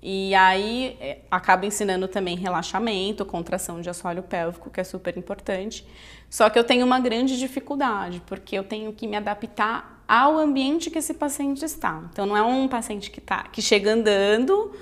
E 0.02 0.36
aí 0.36 0.98
é, 1.00 1.20
acaba 1.32 1.66
ensinando 1.66 2.08
também 2.08 2.36
relaxamento, 2.38 3.26
contração 3.26 3.82
de 3.82 3.90
assoalho 3.90 4.22
pélvico, 4.22 4.70
que 4.70 4.80
é 4.80 4.84
super 4.84 5.18
importante. 5.18 5.86
Só 6.30 6.50
que 6.50 6.60
eu 6.60 6.64
tenho 6.64 6.86
uma 6.86 7.00
grande 7.00 7.40
dificuldade, 7.40 8.22
porque 8.26 8.56
eu 8.56 8.64
tenho 8.64 8.94
que 8.94 9.08
me 9.08 9.16
adaptar 9.16 10.04
ao 10.08 10.38
ambiente 10.38 10.92
que 10.92 11.00
esse 11.00 11.14
paciente 11.14 11.66
está. 11.66 12.04
Então 12.12 12.26
não 12.26 12.38
é 12.38 12.44
um 12.44 12.68
paciente 12.68 13.10
que 13.10 13.20
tá 13.20 13.44
que 13.52 13.62
chega 13.62 13.94
andando 13.94 14.74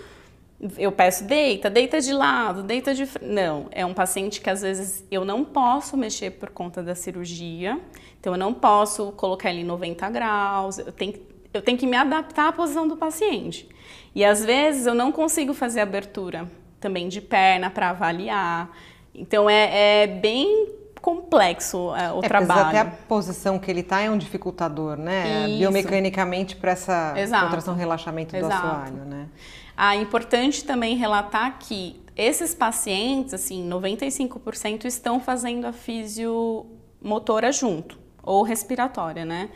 eu 0.78 0.92
peço 0.92 1.24
deita, 1.26 1.70
deita 1.70 2.00
de 2.00 2.14
lado, 2.14 2.64
deita 2.64 2.94
de 2.94 3.08
não, 3.22 3.68
é 3.72 3.86
um 3.86 3.94
paciente 3.94 4.40
que 4.40 4.50
às 4.50 4.62
vezes 4.62 5.06
eu 5.12 5.26
não 5.26 5.44
posso 5.44 5.98
mexer 5.98 6.32
por 6.32 6.50
conta 6.50 6.82
da 6.82 6.96
cirurgia, 6.96 7.80
então 8.20 8.34
eu 8.34 8.40
não 8.40 8.54
posso 8.54 9.12
colocar 9.14 9.50
ele 9.50 9.62
em 9.62 9.66
90 9.66 10.10
graus, 10.10 10.78
eu 10.80 10.92
tenho, 10.92 11.16
eu 11.54 11.62
tenho 11.62 11.78
que 11.78 11.86
me 11.86 11.98
adaptar 11.98 12.48
à 12.48 12.52
posição 12.52 12.88
do 12.88 12.96
paciente. 12.96 13.68
E 14.16 14.24
às 14.24 14.44
vezes 14.46 14.86
eu 14.86 14.94
não 14.94 15.12
consigo 15.12 15.54
fazer 15.54 15.82
abertura 15.82 16.50
também 16.80 17.08
de 17.08 17.20
perna 17.20 17.70
para 17.70 17.90
avaliar. 17.90 18.70
Então 19.14 19.50
é, 19.50 20.04
é 20.04 20.08
bem 20.08 20.68
complexo 21.02 21.94
é, 21.96 22.14
o 22.14 22.20
é, 22.24 22.28
trabalho. 22.28 22.68
Até 22.70 22.80
a 22.80 22.86
posição 22.86 23.60
que 23.60 23.70
ele 23.70 23.82
está 23.82 24.00
é 24.02 24.10
um 24.10 24.18
dificultador, 24.18 24.96
né? 24.96 25.48
Isso. 25.50 25.58
Biomecanicamente 25.60 26.56
para 26.56 26.72
essa 26.72 27.14
Exato. 27.18 27.44
contração 27.46 27.76
relaxamento 27.76 28.32
do 28.32 28.38
Exato. 28.38 28.68
assoalho, 28.68 29.06
né? 29.06 29.28
Ah, 29.76 29.96
importante 29.96 30.64
também 30.64 30.96
relatar 30.96 31.58
que 31.60 32.02
esses 32.16 32.54
pacientes, 32.54 33.34
assim, 33.34 33.68
95% 33.68 34.86
estão 34.86 35.20
fazendo 35.20 35.66
a 35.66 35.74
fisiomotora 35.74 37.52
junto, 37.52 37.98
ou 38.22 38.44
respiratória, 38.44 39.26
né? 39.26 39.50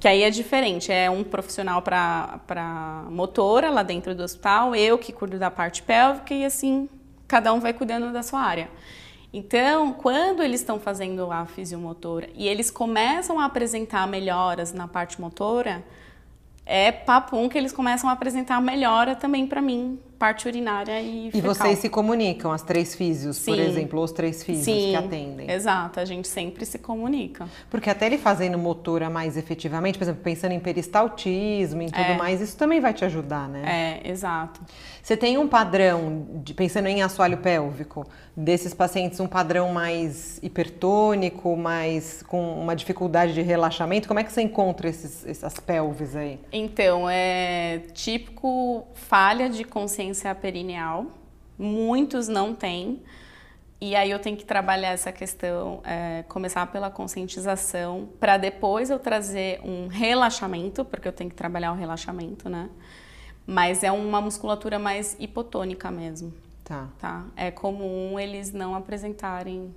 Que 0.00 0.08
aí 0.08 0.22
é 0.22 0.30
diferente, 0.30 0.90
é 0.90 1.10
um 1.10 1.22
profissional 1.22 1.82
para 1.82 3.06
motora 3.10 3.70
lá 3.70 3.82
dentro 3.82 4.14
do 4.14 4.22
hospital, 4.22 4.74
eu 4.74 4.98
que 4.98 5.12
cuido 5.12 5.38
da 5.38 5.50
parte 5.50 5.82
pélvica 5.82 6.34
e 6.34 6.44
assim, 6.44 6.88
cada 7.28 7.52
um 7.52 7.60
vai 7.60 7.72
cuidando 7.72 8.12
da 8.12 8.22
sua 8.22 8.40
área. 8.40 8.70
Então, 9.32 9.92
quando 9.92 10.42
eles 10.42 10.60
estão 10.60 10.80
fazendo 10.80 11.30
a 11.30 11.46
fisiomotora 11.46 12.28
e 12.34 12.48
eles 12.48 12.70
começam 12.70 13.38
a 13.38 13.44
apresentar 13.44 14.06
melhoras 14.06 14.72
na 14.72 14.88
parte 14.88 15.20
motora, 15.20 15.84
é 16.64 16.92
papum 16.92 17.48
que 17.48 17.58
eles 17.58 17.72
começam 17.72 18.08
a 18.08 18.12
apresentar 18.12 18.60
melhora 18.60 19.14
também 19.14 19.46
para 19.46 19.60
mim, 19.60 19.98
parte 20.22 20.46
urinária 20.46 21.00
e 21.02 21.32
fecal. 21.32 21.38
E 21.40 21.40
vocês 21.40 21.80
se 21.80 21.88
comunicam, 21.88 22.52
as 22.52 22.62
três 22.62 22.94
físios, 22.94 23.38
Sim. 23.38 23.50
por 23.50 23.58
exemplo, 23.58 23.98
ou 23.98 24.04
os 24.04 24.12
três 24.12 24.40
físios 24.44 24.64
Sim, 24.64 24.90
que 24.90 24.94
atendem? 24.94 25.50
exato, 25.50 25.98
a 25.98 26.04
gente 26.04 26.28
sempre 26.28 26.64
se 26.64 26.78
comunica. 26.78 27.48
Porque 27.68 27.90
até 27.90 28.06
ele 28.06 28.18
fazendo 28.18 28.56
motora 28.56 29.10
mais 29.10 29.36
efetivamente, 29.36 29.98
por 29.98 30.04
exemplo, 30.04 30.22
pensando 30.22 30.52
em 30.52 30.60
peristaltismo 30.60 31.82
e 31.82 31.86
tudo 31.86 31.98
É. 31.98 32.16
mais, 32.16 32.40
isso 32.40 32.56
também 32.56 32.78
vai 32.80 32.94
te 32.94 33.04
ajudar, 33.04 33.48
né? 33.48 34.00
É, 34.04 34.08
exato. 34.08 34.60
Você 35.02 35.16
tem 35.16 35.36
um 35.36 35.48
padrão, 35.48 36.24
de, 36.44 36.54
pensando 36.54 36.86
em 36.86 37.02
assoalho 37.02 37.38
pélvico, 37.38 38.06
desses 38.36 38.72
pacientes, 38.72 39.18
um 39.18 39.26
padrão 39.26 39.72
mais 39.72 40.38
hipertônico, 40.40 41.56
mais 41.56 42.22
com 42.22 42.60
uma 42.60 42.76
dificuldade 42.76 43.34
de 43.34 43.42
relaxamento? 43.42 44.06
Como 44.06 44.20
é 44.20 44.24
que 44.24 44.32
você 44.32 44.40
encontra 44.40 44.88
esses, 44.88 45.26
essas 45.26 45.58
pelves 45.58 46.14
aí? 46.14 46.38
Então, 46.52 47.10
é 47.10 47.80
típico 47.92 48.84
falha 48.94 49.50
de 49.50 49.64
consciência 49.64 50.11
perineal. 50.34 51.06
Muitos 51.58 52.28
não 52.28 52.54
têm. 52.54 53.02
E 53.80 53.96
aí 53.96 54.10
eu 54.10 54.18
tenho 54.20 54.36
que 54.36 54.44
trabalhar 54.44 54.90
essa 54.90 55.10
questão, 55.10 55.80
é, 55.84 56.22
começar 56.28 56.66
pela 56.68 56.88
conscientização, 56.88 58.08
para 58.20 58.36
depois 58.36 58.90
eu 58.90 58.98
trazer 58.98 59.60
um 59.64 59.88
relaxamento, 59.88 60.84
porque 60.84 61.08
eu 61.08 61.12
tenho 61.12 61.28
que 61.28 61.34
trabalhar 61.34 61.72
o 61.72 61.74
relaxamento, 61.74 62.48
né? 62.48 62.70
Mas 63.44 63.82
é 63.82 63.90
uma 63.90 64.20
musculatura 64.20 64.78
mais 64.78 65.16
hipotônica 65.18 65.90
mesmo, 65.90 66.32
Tá. 66.62 66.88
tá? 66.96 67.24
É 67.36 67.50
comum 67.50 68.20
eles 68.20 68.52
não 68.52 68.76
apresentarem 68.76 69.74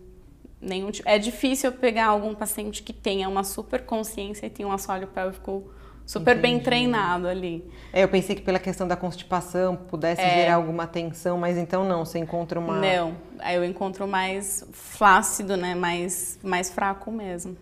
nenhum 0.61 0.91
tipo. 0.91 1.09
É 1.09 1.17
difícil 1.17 1.71
eu 1.71 1.75
pegar 1.77 2.05
algum 2.05 2.35
paciente 2.35 2.83
que 2.83 2.93
tenha 2.93 3.27
uma 3.27 3.43
super 3.43 3.85
consciência 3.85 4.45
e 4.45 4.51
tenha 4.51 4.67
um 4.67 4.71
assoalho 4.71 5.07
pélvico 5.07 5.63
super 6.05 6.37
bem 6.37 6.53
Entendi. 6.53 6.65
treinado 6.65 7.27
ali. 7.27 7.63
É, 7.91 8.03
eu 8.03 8.07
pensei 8.07 8.35
que 8.35 8.41
pela 8.41 8.59
questão 8.59 8.87
da 8.87 8.95
constipação 8.95 9.75
pudesse 9.75 10.21
gerar 10.21 10.55
alguma 10.55 10.85
tensão, 10.85 11.37
mas 11.37 11.57
então 11.57 11.83
não, 11.83 12.05
você 12.05 12.19
encontra 12.19 12.59
uma. 12.59 12.79
Não, 12.79 13.15
aí 13.39 13.55
eu 13.55 13.63
encontro 13.63 14.07
mais 14.07 14.65
flácido, 14.71 15.57
né? 15.57 15.73
Mais, 15.73 16.37
mais 16.43 16.69
fraco 16.69 17.11
mesmo. 17.11 17.57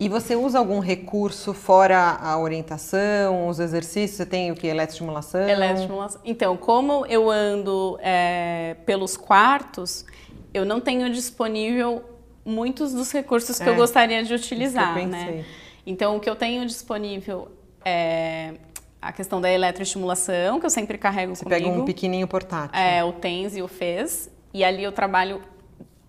E 0.00 0.08
você 0.08 0.34
usa 0.34 0.58
algum 0.58 0.80
recurso 0.80 1.54
fora 1.54 2.18
a 2.20 2.38
orientação, 2.38 3.48
os 3.48 3.60
exercícios? 3.60 4.16
Você 4.16 4.26
tem 4.26 4.50
o 4.50 4.54
que? 4.54 4.66
Eletroestimulação? 4.66 5.48
Eletroestimulação. 5.48 6.20
Então, 6.24 6.56
como 6.56 7.06
eu 7.06 7.30
ando 7.30 7.98
é, 8.02 8.76
pelos 8.84 9.16
quartos, 9.16 10.04
eu 10.52 10.64
não 10.64 10.80
tenho 10.80 11.10
disponível 11.10 12.02
muitos 12.44 12.92
dos 12.92 13.12
recursos 13.12 13.58
que 13.58 13.64
É, 13.64 13.68
eu 13.68 13.76
gostaria 13.76 14.22
de 14.22 14.34
utilizar, 14.34 14.94
né? 15.06 15.44
Então, 15.86 16.16
o 16.16 16.20
que 16.20 16.28
eu 16.28 16.34
tenho 16.34 16.66
disponível 16.66 17.48
é 17.86 18.54
a 19.00 19.12
questão 19.12 19.40
da 19.40 19.50
eletroestimulação, 19.50 20.58
que 20.58 20.66
eu 20.66 20.70
sempre 20.70 20.98
carrego 20.98 21.36
Você 21.36 21.44
comigo. 21.44 21.64
pega 21.64 21.80
um 21.80 21.84
pequenininho 21.84 22.26
portátil. 22.26 22.78
É, 22.78 23.04
o 23.04 23.12
TENS 23.12 23.56
e 23.56 23.62
o 23.62 23.68
FES. 23.68 24.28
E 24.52 24.64
ali 24.64 24.82
eu 24.82 24.90
trabalho, 24.90 25.40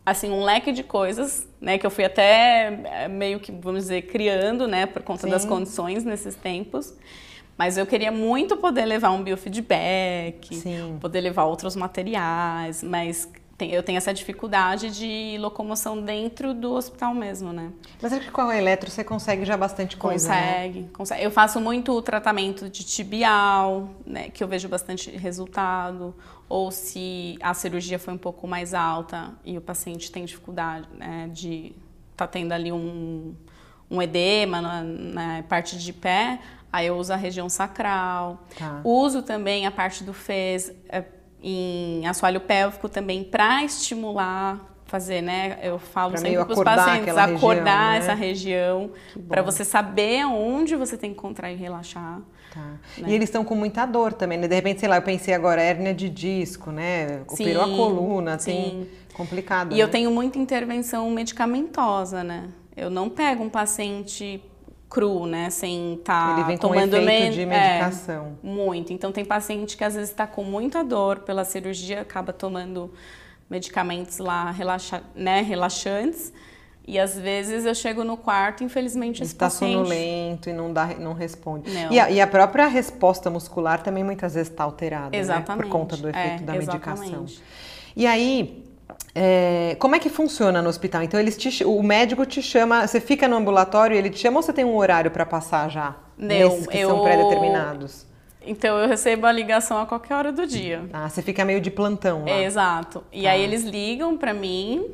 assim, 0.03 0.31
um 0.31 0.43
leque 0.43 0.71
de 0.71 0.81
coisas, 0.83 1.47
né? 1.61 1.77
Que 1.77 1.85
eu 1.85 1.91
fui 1.91 2.03
até 2.03 2.79
é, 2.85 3.07
meio 3.07 3.39
que, 3.39 3.51
vamos 3.51 3.83
dizer, 3.83 4.03
criando, 4.03 4.67
né? 4.67 4.87
Por 4.87 5.03
conta 5.03 5.27
das 5.27 5.43
Sim. 5.43 5.49
condições 5.49 6.03
nesses 6.03 6.35
tempos. 6.35 6.93
Mas 7.55 7.77
eu 7.77 7.85
queria 7.85 8.11
muito 8.11 8.57
poder 8.57 8.85
levar 8.85 9.11
um 9.11 9.21
biofeedback, 9.21 10.55
Sim. 10.55 10.97
poder 10.99 11.21
levar 11.21 11.45
outros 11.45 11.75
materiais, 11.75 12.81
mas 12.81 13.31
eu 13.59 13.81
tenho 13.81 13.97
essa 13.97 14.13
dificuldade 14.13 14.91
de 14.91 15.37
locomoção 15.39 15.99
dentro 15.99 16.53
do 16.53 16.73
hospital 16.73 17.15
mesmo, 17.15 17.51
né? 17.51 17.71
Mas 17.99 18.13
acho 18.13 18.25
que 18.25 18.31
com 18.31 18.41
a 18.41 18.55
eletro 18.55 18.91
você 18.91 19.03
consegue 19.03 19.45
já 19.45 19.57
bastante 19.57 19.97
coisa, 19.97 20.29
né? 20.29 20.67
Consegue, 20.67 20.89
consegue. 20.93 21.23
Eu 21.23 21.31
faço 21.31 21.59
muito 21.59 21.91
o 21.91 22.01
tratamento 22.01 22.69
de 22.69 22.83
tibial, 22.83 23.89
né, 24.05 24.29
que 24.29 24.43
eu 24.43 24.47
vejo 24.47 24.69
bastante 24.69 25.09
resultado. 25.09 26.13
Ou 26.47 26.71
se 26.71 27.37
a 27.41 27.53
cirurgia 27.53 27.97
foi 27.97 28.13
um 28.13 28.17
pouco 28.17 28.47
mais 28.47 28.73
alta 28.73 29.33
e 29.43 29.57
o 29.57 29.61
paciente 29.61 30.11
tem 30.11 30.23
dificuldade 30.23 30.87
né, 30.93 31.29
de 31.33 31.73
tá 32.15 32.25
tendo 32.25 32.51
ali 32.51 32.71
um, 32.71 33.35
um 33.89 34.01
edema 34.01 34.61
na, 34.61 34.83
na 34.83 35.43
parte 35.43 35.77
de 35.77 35.93
pé, 35.93 36.39
aí 36.71 36.87
eu 36.87 36.97
uso 36.97 37.11
a 37.11 37.15
região 37.15 37.49
sacral. 37.49 38.43
Tá. 38.57 38.81
Uso 38.83 39.21
também 39.21 39.65
a 39.65 39.71
parte 39.71 40.03
do 40.03 40.13
fez 40.13 40.71
é, 40.89 41.03
em 41.41 42.05
assoalho 42.07 42.41
pélvico 42.41 42.89
também 42.89 43.23
para 43.23 43.63
estimular, 43.63 44.59
fazer, 44.85 45.21
né? 45.21 45.59
Eu 45.61 45.77
falo 45.77 46.11
Pra 46.11 46.21
sempre 46.21 46.37
para 46.37 46.45
os 46.45 46.51
acordar 46.51 46.75
pacientes 46.75 47.01
aquela 47.01 47.25
região, 47.25 47.37
acordar 47.37 47.91
né? 47.91 47.97
essa 47.97 48.13
região 48.13 48.91
para 49.27 49.41
você 49.41 49.63
saber 49.63 50.25
onde 50.25 50.75
você 50.75 50.97
tem 50.97 51.11
que 51.13 51.19
contrair 51.19 51.57
e 51.57 51.59
relaxar. 51.59 52.21
Tá. 52.53 52.61
Né? 52.97 53.09
E 53.09 53.13
eles 53.13 53.29
estão 53.29 53.43
com 53.43 53.53
muita 53.53 53.85
dor 53.85 54.13
também, 54.13 54.37
né? 54.37 54.47
De 54.47 54.55
repente, 54.55 54.79
sei 54.79 54.89
lá, 54.89 54.95
eu 54.95 55.01
pensei 55.01 55.33
agora, 55.33 55.61
hérnia 55.61 55.93
de 55.93 56.09
disco, 56.09 56.71
né? 56.71 57.21
Operou 57.27 57.63
a 57.63 57.67
Sim, 57.67 57.75
coluna, 57.75 58.37
tem 58.37 58.55
sim. 58.55 58.87
complicado. 59.13 59.73
E 59.73 59.75
né? 59.75 59.83
eu 59.83 59.89
tenho 59.89 60.09
muita 60.09 60.39
intervenção 60.39 61.09
medicamentosa, 61.11 62.23
né? 62.23 62.49
Eu 62.75 62.89
não 62.89 63.09
pego 63.09 63.43
um 63.43 63.49
paciente 63.49 64.41
cru, 64.89 65.25
né? 65.25 65.49
Sem 65.49 65.95
estar 65.95 66.37
Ele 66.37 66.47
vem 66.47 66.57
com 66.57 66.67
tomando 66.69 66.95
efeito 66.95 67.33
de 67.35 67.41
é, 67.41 67.45
medicação. 67.45 68.37
muito. 68.41 68.93
Então 68.93 69.11
tem 69.11 69.25
paciente 69.25 69.75
que 69.77 69.83
às 69.83 69.95
vezes 69.95 70.09
está 70.09 70.25
com 70.27 70.43
muita 70.43 70.83
dor 70.83 71.19
pela 71.19 71.43
cirurgia, 71.43 72.01
acaba 72.01 72.31
tomando 72.33 72.91
medicamentos 73.49 74.17
lá 74.17 74.51
relaxa, 74.51 75.01
né, 75.15 75.41
relaxantes. 75.41 76.33
E 76.89 76.97
às 76.97 77.19
vezes 77.19 77.65
eu 77.65 77.75
chego 77.75 78.05
no 78.05 78.15
quarto, 78.15 78.63
infelizmente 78.63 79.21
esse 79.21 79.33
Está 79.33 79.47
paciente 79.47 79.73
sonolento 79.73 80.49
e 80.49 80.53
não, 80.53 80.71
dá, 80.71 80.85
não 80.97 81.11
responde. 81.11 81.69
Não. 81.69 81.91
E 81.91 81.99
a, 81.99 82.09
e 82.09 82.21
a 82.21 82.27
própria 82.27 82.65
resposta 82.67 83.29
muscular 83.29 83.83
também 83.83 84.05
muitas 84.05 84.35
vezes 84.35 84.49
está 84.49 84.63
alterada, 84.63 85.09
né? 85.09 85.17
Exatamente. 85.17 85.63
Por 85.65 85.69
conta 85.69 85.97
do 85.97 86.07
efeito 86.07 86.43
É, 86.43 86.45
da 86.45 86.53
medicação. 86.53 87.03
exatamente. 87.05 87.43
E 87.93 88.07
aí, 88.07 88.63
é, 89.15 89.75
como 89.79 89.95
é 89.95 89.99
que 89.99 90.09
funciona 90.09 90.61
no 90.61 90.69
hospital? 90.69 91.01
Então, 91.03 91.19
eles 91.19 91.35
te 91.37 91.63
o 91.65 91.81
médico 91.81 92.25
te 92.25 92.41
chama, 92.41 92.85
você 92.87 92.99
fica 93.01 93.27
no 93.27 93.35
ambulatório 93.35 93.95
ele 93.95 94.09
te 94.09 94.19
chama 94.19 94.37
ou 94.37 94.43
você 94.43 94.53
tem 94.53 94.63
um 94.65 94.75
horário 94.75 95.09
para 95.11 95.25
passar 95.25 95.69
já? 95.69 95.95
Não, 96.17 96.27
Nesses 96.27 96.67
que 96.67 96.79
são 96.81 96.97
eu- 96.97 97.03
pré-determinados? 97.03 98.05
Então 98.49 98.77
eu 98.77 98.87
recebo 98.87 99.25
a 99.25 99.31
ligação 99.31 99.77
a 99.77 99.85
qualquer 99.85 100.13
hora 100.15 100.31
do 100.31 100.47
dia. 100.47 100.83
Ah, 100.93 101.09
você 101.09 101.21
fica 101.21 101.43
meio 101.43 101.59
de 101.59 101.69
plantão 101.69 102.23
lá. 102.23 102.29
É, 102.29 102.43
exato. 102.45 103.03
E 103.11 103.23
Tá. 103.23 103.31
aí 103.31 103.41
eles 103.43 103.63
ligam 103.63 104.17
pra 104.17 104.33
mim 104.33 104.85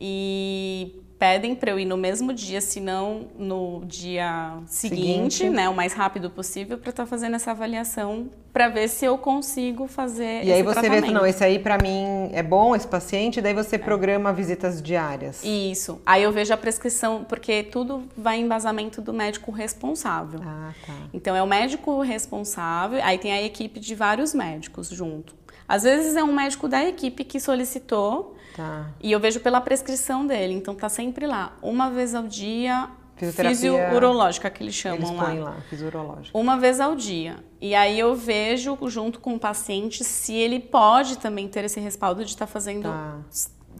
e 0.00 0.98
pedem 1.18 1.54
pra 1.54 1.70
eu 1.70 1.78
ir 1.78 1.84
no 1.84 1.96
mesmo 1.96 2.32
dia, 2.32 2.60
se 2.60 2.80
não 2.80 3.28
no 3.38 3.84
dia 3.86 4.58
seguinte, 4.66 5.36
Seguinte. 5.36 5.50
né, 5.50 5.68
o 5.68 5.74
mais 5.74 5.92
rápido 5.92 6.28
possível, 6.28 6.76
pra 6.78 6.90
estar 6.90 7.06
fazendo 7.06 7.36
essa 7.36 7.52
avaliação 7.52 8.28
pra 8.52 8.68
ver 8.68 8.88
se 8.88 9.04
eu 9.04 9.16
consigo 9.16 9.86
fazer 9.86 10.42
E 10.44 10.52
aí 10.52 10.64
você 10.64 10.80
vê, 10.80 10.88
tratamento. 10.88 11.12
não, 11.12 11.24
esse 11.24 11.44
aí 11.44 11.60
para 11.60 11.78
mim 11.80 12.28
é 12.32 12.42
bom, 12.42 12.74
esse 12.74 12.88
paciente, 12.88 13.40
daí 13.40 13.54
você 13.54 13.78
programa 13.78 14.32
visitas 14.32 14.82
diárias. 14.82 15.44
Isso. 15.44 16.02
Aí 16.04 16.24
eu 16.24 16.32
vejo 16.32 16.52
a 16.52 16.56
prescrição, 16.56 17.22
porque 17.22 17.62
tudo 17.62 18.02
vai 18.16 18.38
em 18.40 18.42
embasamento 18.44 19.00
do 19.00 19.12
médico 19.12 19.52
responsável. 19.52 20.40
Ah, 20.44 20.74
tá. 20.84 20.92
Então 21.14 21.36
é 21.36 21.42
o 21.42 21.46
médico 21.46 22.00
responsável, 22.02 22.98
aí 23.00 23.16
tem 23.16 23.32
a 23.32 23.40
equipe 23.40 23.78
de 23.78 23.94
vários 23.94 24.34
médicos 24.34 24.88
junto. 24.88 25.36
Às 25.68 25.84
vezes 25.84 26.16
é 26.16 26.24
um 26.24 26.32
médico 26.32 26.66
da 26.66 26.84
equipe 26.84 27.22
que 27.22 27.38
solicitou 27.38 28.36
Tá. 28.56 28.86
e 29.00 29.10
eu 29.10 29.18
vejo 29.20 29.40
pela 29.40 29.60
prescrição 29.60 30.26
dele, 30.26 30.54
então 30.54 30.74
tá 30.74 30.88
sempre 30.88 31.26
lá, 31.26 31.56
uma 31.62 31.90
vez 31.90 32.14
ao 32.14 32.24
dia, 32.24 32.88
fisio-urológica 33.16 34.50
que 34.50 34.62
eles 34.62 34.74
chamam 34.74 34.98
Eles 34.98 35.10
lá. 35.10 35.24
põem 35.24 35.38
lá, 35.40 35.56
fisiológico. 35.68 36.38
Uma 36.38 36.58
vez 36.58 36.80
ao 36.80 36.94
dia. 36.94 37.36
E 37.60 37.74
aí 37.74 37.98
eu 37.98 38.14
vejo 38.14 38.76
junto 38.88 39.20
com 39.20 39.34
o 39.34 39.38
paciente 39.38 40.02
se 40.02 40.34
ele 40.34 40.58
pode 40.58 41.18
também 41.18 41.46
ter 41.48 41.64
esse 41.64 41.78
respaldo 41.78 42.24
de 42.24 42.30
estar 42.30 42.46
fazendo 42.46 42.82
Tá. 42.88 43.18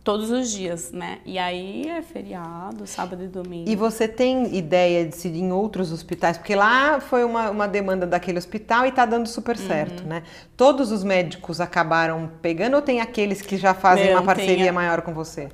Todos 0.04 0.30
os 0.30 0.50
dias, 0.50 0.90
né? 0.92 1.18
E 1.24 1.38
aí 1.38 1.88
é 1.88 2.02
feriado, 2.02 2.86
sábado 2.86 3.22
e 3.22 3.28
domingo. 3.28 3.68
E 3.70 3.76
você 3.76 4.08
tem 4.08 4.54
ideia 4.56 5.06
de 5.06 5.14
se 5.16 5.28
em 5.28 5.52
outros 5.52 5.92
hospitais? 5.92 6.36
Porque 6.36 6.54
lá 6.54 7.00
foi 7.00 7.24
uma, 7.24 7.50
uma 7.50 7.68
demanda 7.68 8.06
daquele 8.06 8.38
hospital 8.38 8.84
e 8.86 8.92
tá 8.92 9.04
dando 9.06 9.28
super 9.28 9.56
Uhum. 9.56 9.66
certo, 9.66 10.06
né? 10.06 10.22
Todos 10.56 10.90
os 10.90 11.04
médicos 11.04 11.60
acabaram 11.60 12.30
pegando 12.40 12.74
ou 12.76 12.82
tem 12.82 13.00
aqueles 13.00 13.40
que 13.42 13.56
já 13.56 13.74
fazem 13.74 14.06
Não, 14.06 14.14
uma 14.14 14.22
parceria 14.22 14.70
a- 14.70 14.72
maior 14.72 15.02
com 15.02 15.12
você? 15.14 15.48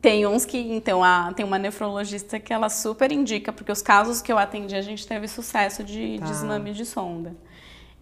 Tem 0.00 0.26
uns 0.26 0.44
que, 0.44 0.58
então, 0.58 1.04
a, 1.04 1.32
tem 1.32 1.44
uma 1.44 1.58
nefrologista 1.58 2.40
que 2.40 2.52
ela 2.52 2.68
super 2.68 3.12
indica, 3.12 3.52
porque 3.52 3.70
os 3.70 3.82
casos 3.82 4.20
que 4.20 4.32
eu 4.32 4.38
atendi, 4.38 4.74
a 4.74 4.82
gente 4.82 5.06
teve 5.06 5.28
sucesso 5.28 5.84
de 5.84 6.18
Tá. 6.18 6.24
desmame 6.24 6.72
de 6.72 6.84
sonda. 6.84 7.36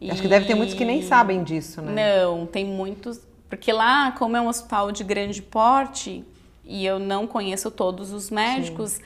Acho 0.09 0.23
que 0.23 0.29
deve 0.29 0.47
ter 0.47 0.55
muitos 0.55 0.75
que 0.75 0.85
nem 0.85 1.03
sabem 1.03 1.43
disso, 1.45 1.83
né? 1.83 2.23
Não, 2.25 2.47
tem 2.47 2.65
muitos. 2.65 3.21
Porque 3.51 3.73
lá, 3.73 4.13
como 4.13 4.37
é 4.37 4.41
um 4.41 4.47
hospital 4.47 4.93
de 4.93 5.03
grande 5.03 5.43
porte 5.43 6.25
e 6.65 6.87
eu 6.87 7.01
não 7.01 7.27
conheço 7.27 7.69
todos 7.69 8.13
os 8.13 8.31
médicos, 8.31 8.93
Sim. 8.93 9.03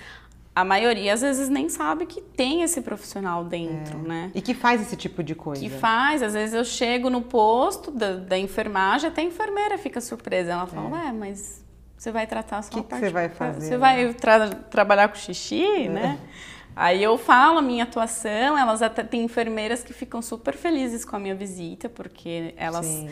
a 0.54 0.62
maioria 0.62 1.14
às 1.14 1.22
vezes 1.22 1.48
nem 1.48 1.70
sabe 1.70 2.04
que 2.04 2.20
tem 2.20 2.60
esse 2.60 2.82
profissional 2.82 3.42
dentro, 3.42 3.98
é. 4.00 4.08
né? 4.08 4.30
E 4.34 4.42
que 4.42 4.52
faz 4.52 4.82
esse 4.82 4.96
tipo 4.96 5.22
de 5.22 5.34
coisa. 5.34 5.62
Que 5.62 5.70
faz, 5.70 6.22
às 6.22 6.34
vezes 6.34 6.54
eu 6.54 6.62
chego 6.62 7.08
no 7.08 7.22
posto 7.22 7.90
da, 7.90 8.16
da 8.16 8.38
enfermagem, 8.38 9.08
até 9.08 9.22
a 9.22 9.24
enfermeira 9.24 9.78
fica 9.78 9.98
surpresa. 9.98 10.52
Ela 10.52 10.66
fala, 10.66 10.88
é. 10.88 11.04
ué, 11.06 11.12
mas 11.12 11.64
você 11.96 12.12
vai 12.12 12.26
tratar 12.26 12.60
só 12.60 12.70
que 12.70 12.80
a 12.80 12.82
parte... 12.82 13.00
que 13.00 13.06
você 13.06 13.12
vai 13.12 13.28
fazer? 13.30 13.66
Você 13.66 13.78
vai 13.78 14.12
tra 14.12 14.50
trabalhar 14.50 15.08
com 15.08 15.14
xixi, 15.14 15.64
é. 15.64 15.88
né? 15.88 16.18
Aí 16.76 17.02
eu 17.02 17.16
falo 17.16 17.60
a 17.60 17.62
minha 17.62 17.84
atuação, 17.84 18.58
elas 18.58 18.82
até 18.82 19.02
tem 19.02 19.22
enfermeiras 19.22 19.82
que 19.82 19.94
ficam 19.94 20.20
super 20.20 20.54
felizes 20.54 21.02
com 21.02 21.16
a 21.16 21.18
minha 21.18 21.34
visita, 21.34 21.88
porque 21.88 22.52
elas 22.58 23.06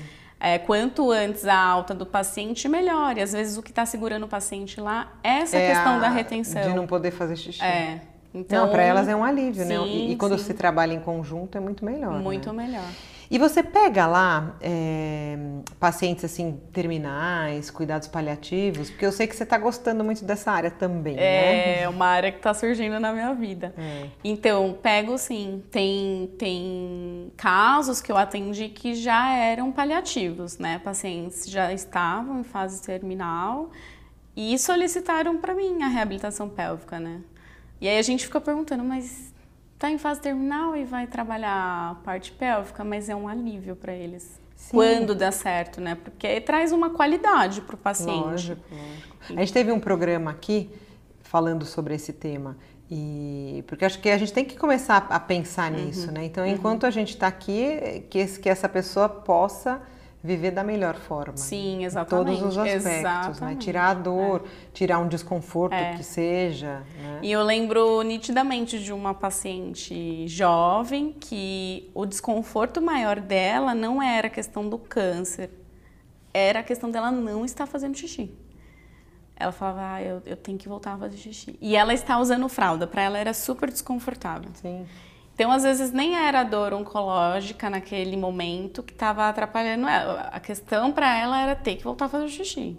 é, 0.44 0.58
quanto 0.58 1.12
antes 1.12 1.46
a 1.46 1.56
alta 1.56 1.94
do 1.94 2.04
paciente, 2.04 2.68
melhor. 2.68 3.16
E 3.16 3.22
às 3.22 3.32
vezes 3.32 3.56
o 3.56 3.62
que 3.62 3.70
está 3.70 3.86
segurando 3.86 4.24
o 4.24 4.28
paciente 4.28 4.80
lá 4.80 5.12
é 5.22 5.38
essa 5.38 5.56
é 5.56 5.68
questão 5.68 6.00
da 6.00 6.08
retenção. 6.08 6.62
De 6.62 6.74
não 6.74 6.84
poder 6.84 7.12
fazer 7.12 7.36
xixi. 7.36 7.62
É. 7.62 8.00
Então, 8.34 8.68
para 8.68 8.82
elas 8.82 9.06
é 9.06 9.14
um 9.14 9.22
alívio, 9.22 9.62
sim, 9.62 9.68
né? 9.68 9.86
E, 9.86 10.12
e 10.12 10.16
quando 10.16 10.36
sim. 10.36 10.46
se 10.46 10.54
trabalha 10.54 10.92
em 10.92 10.98
conjunto 10.98 11.56
é 11.56 11.60
muito 11.60 11.84
melhor. 11.84 12.18
Muito 12.18 12.52
né? 12.52 12.64
melhor. 12.64 12.88
E 13.32 13.38
você 13.38 13.62
pega 13.62 14.06
lá 14.06 14.54
é, 14.60 15.38
pacientes 15.80 16.22
assim 16.22 16.60
terminais, 16.70 17.70
cuidados 17.70 18.06
paliativos, 18.06 18.90
porque 18.90 19.06
eu 19.06 19.10
sei 19.10 19.26
que 19.26 19.34
você 19.34 19.42
está 19.42 19.56
gostando 19.56 20.04
muito 20.04 20.22
dessa 20.22 20.52
área 20.52 20.70
também, 20.70 21.14
é, 21.14 21.18
né? 21.18 21.82
É 21.84 21.88
uma 21.88 22.04
área 22.04 22.30
que 22.30 22.36
está 22.36 22.52
surgindo 22.52 23.00
na 23.00 23.10
minha 23.10 23.32
vida. 23.32 23.74
É. 23.78 24.08
Então 24.22 24.78
pego 24.82 25.16
sim, 25.16 25.62
tem 25.70 26.30
tem 26.36 27.32
casos 27.34 28.02
que 28.02 28.12
eu 28.12 28.18
atendi 28.18 28.68
que 28.68 28.94
já 28.94 29.34
eram 29.34 29.72
paliativos, 29.72 30.58
né? 30.58 30.78
Pacientes 30.84 31.48
já 31.48 31.72
estavam 31.72 32.38
em 32.38 32.44
fase 32.44 32.82
terminal 32.82 33.70
e 34.36 34.58
solicitaram 34.58 35.38
para 35.38 35.54
mim 35.54 35.82
a 35.82 35.88
reabilitação 35.88 36.50
pélvica, 36.50 37.00
né? 37.00 37.22
E 37.80 37.88
aí 37.88 37.96
a 37.98 38.02
gente 38.02 38.26
fica 38.26 38.42
perguntando, 38.42 38.84
mas 38.84 39.31
está 39.82 39.90
em 39.90 39.98
fase 39.98 40.20
terminal 40.20 40.76
e 40.76 40.84
vai 40.84 41.08
trabalhar 41.08 41.90
a 41.90 41.94
parte 42.04 42.30
pélvica, 42.30 42.84
mas 42.84 43.08
é 43.08 43.16
um 43.16 43.26
alívio 43.26 43.74
para 43.74 43.92
eles. 43.92 44.40
Sim. 44.54 44.70
Quando 44.70 45.12
dá 45.12 45.32
certo, 45.32 45.80
né? 45.80 45.96
Porque 45.96 46.40
traz 46.40 46.70
uma 46.70 46.90
qualidade 46.90 47.60
para 47.62 47.74
o 47.74 47.78
paciente. 47.78 48.20
Lógico, 48.20 48.62
lógico. 48.70 49.16
A 49.30 49.40
gente 49.40 49.52
teve 49.52 49.72
um 49.72 49.80
programa 49.80 50.30
aqui 50.30 50.70
falando 51.20 51.64
sobre 51.64 51.96
esse 51.96 52.12
tema. 52.12 52.56
E 52.88 53.64
porque 53.66 53.84
acho 53.84 53.98
que 54.00 54.08
a 54.08 54.18
gente 54.18 54.32
tem 54.32 54.44
que 54.44 54.56
começar 54.56 55.04
a 55.10 55.18
pensar 55.18 55.72
uhum. 55.72 55.84
nisso, 55.84 56.12
né? 56.12 56.26
Então, 56.26 56.46
enquanto 56.46 56.84
uhum. 56.84 56.88
a 56.88 56.92
gente 56.92 57.14
está 57.14 57.26
aqui, 57.26 58.04
que, 58.08 58.24
que 58.38 58.48
essa 58.48 58.68
pessoa 58.68 59.08
possa 59.08 59.82
viver 60.22 60.52
da 60.52 60.62
melhor 60.62 60.94
forma. 60.94 61.36
Sim, 61.36 61.84
exatamente. 61.84 62.38
Todos 62.38 62.42
os 62.42 62.58
aspectos, 62.58 63.40
né? 63.40 63.48
né? 63.48 63.56
Tirar 63.56 63.88
a 63.90 63.94
dor, 63.94 64.44
é. 64.44 64.70
tirar 64.72 64.98
um 65.00 65.08
desconforto 65.08 65.74
é. 65.74 65.96
que 65.96 66.04
seja. 66.04 66.84
Né? 66.96 67.18
E 67.22 67.32
eu 67.32 67.42
lembro 67.42 68.02
nitidamente 68.02 68.78
de 68.78 68.92
uma 68.92 69.12
paciente 69.12 70.26
jovem 70.28 71.12
que 71.12 71.90
o 71.92 72.06
desconforto 72.06 72.80
maior 72.80 73.18
dela 73.18 73.74
não 73.74 74.00
era 74.00 74.28
a 74.28 74.30
questão 74.30 74.68
do 74.68 74.78
câncer, 74.78 75.50
era 76.32 76.60
a 76.60 76.62
questão 76.62 76.90
dela 76.90 77.10
não 77.10 77.44
estar 77.44 77.66
fazendo 77.66 77.96
xixi. 77.96 78.32
Ela 79.34 79.50
falava, 79.50 79.94
ah, 79.94 80.02
eu, 80.02 80.22
eu 80.24 80.36
tenho 80.36 80.56
que 80.56 80.68
voltar 80.68 80.92
a 80.92 80.98
fazer 80.98 81.16
xixi. 81.16 81.58
E 81.60 81.74
ela 81.74 81.92
está 81.92 82.16
usando 82.20 82.48
fralda, 82.48 82.86
para 82.86 83.02
ela 83.02 83.18
era 83.18 83.34
super 83.34 83.68
desconfortável. 83.70 84.50
Sim. 84.54 84.86
Então, 85.42 85.52
às 85.52 85.64
vezes, 85.64 85.90
nem 85.90 86.14
era 86.16 86.44
dor 86.44 86.72
oncológica 86.72 87.68
naquele 87.68 88.16
momento 88.16 88.82
que 88.82 88.92
estava 88.92 89.28
atrapalhando 89.28 89.88
ela. 89.88 90.30
A 90.32 90.38
questão 90.38 90.92
para 90.92 91.18
ela 91.18 91.40
era 91.40 91.56
ter 91.56 91.76
que 91.76 91.82
voltar 91.82 92.04
a 92.04 92.08
fazer 92.08 92.24
o 92.26 92.28
xixi. 92.28 92.78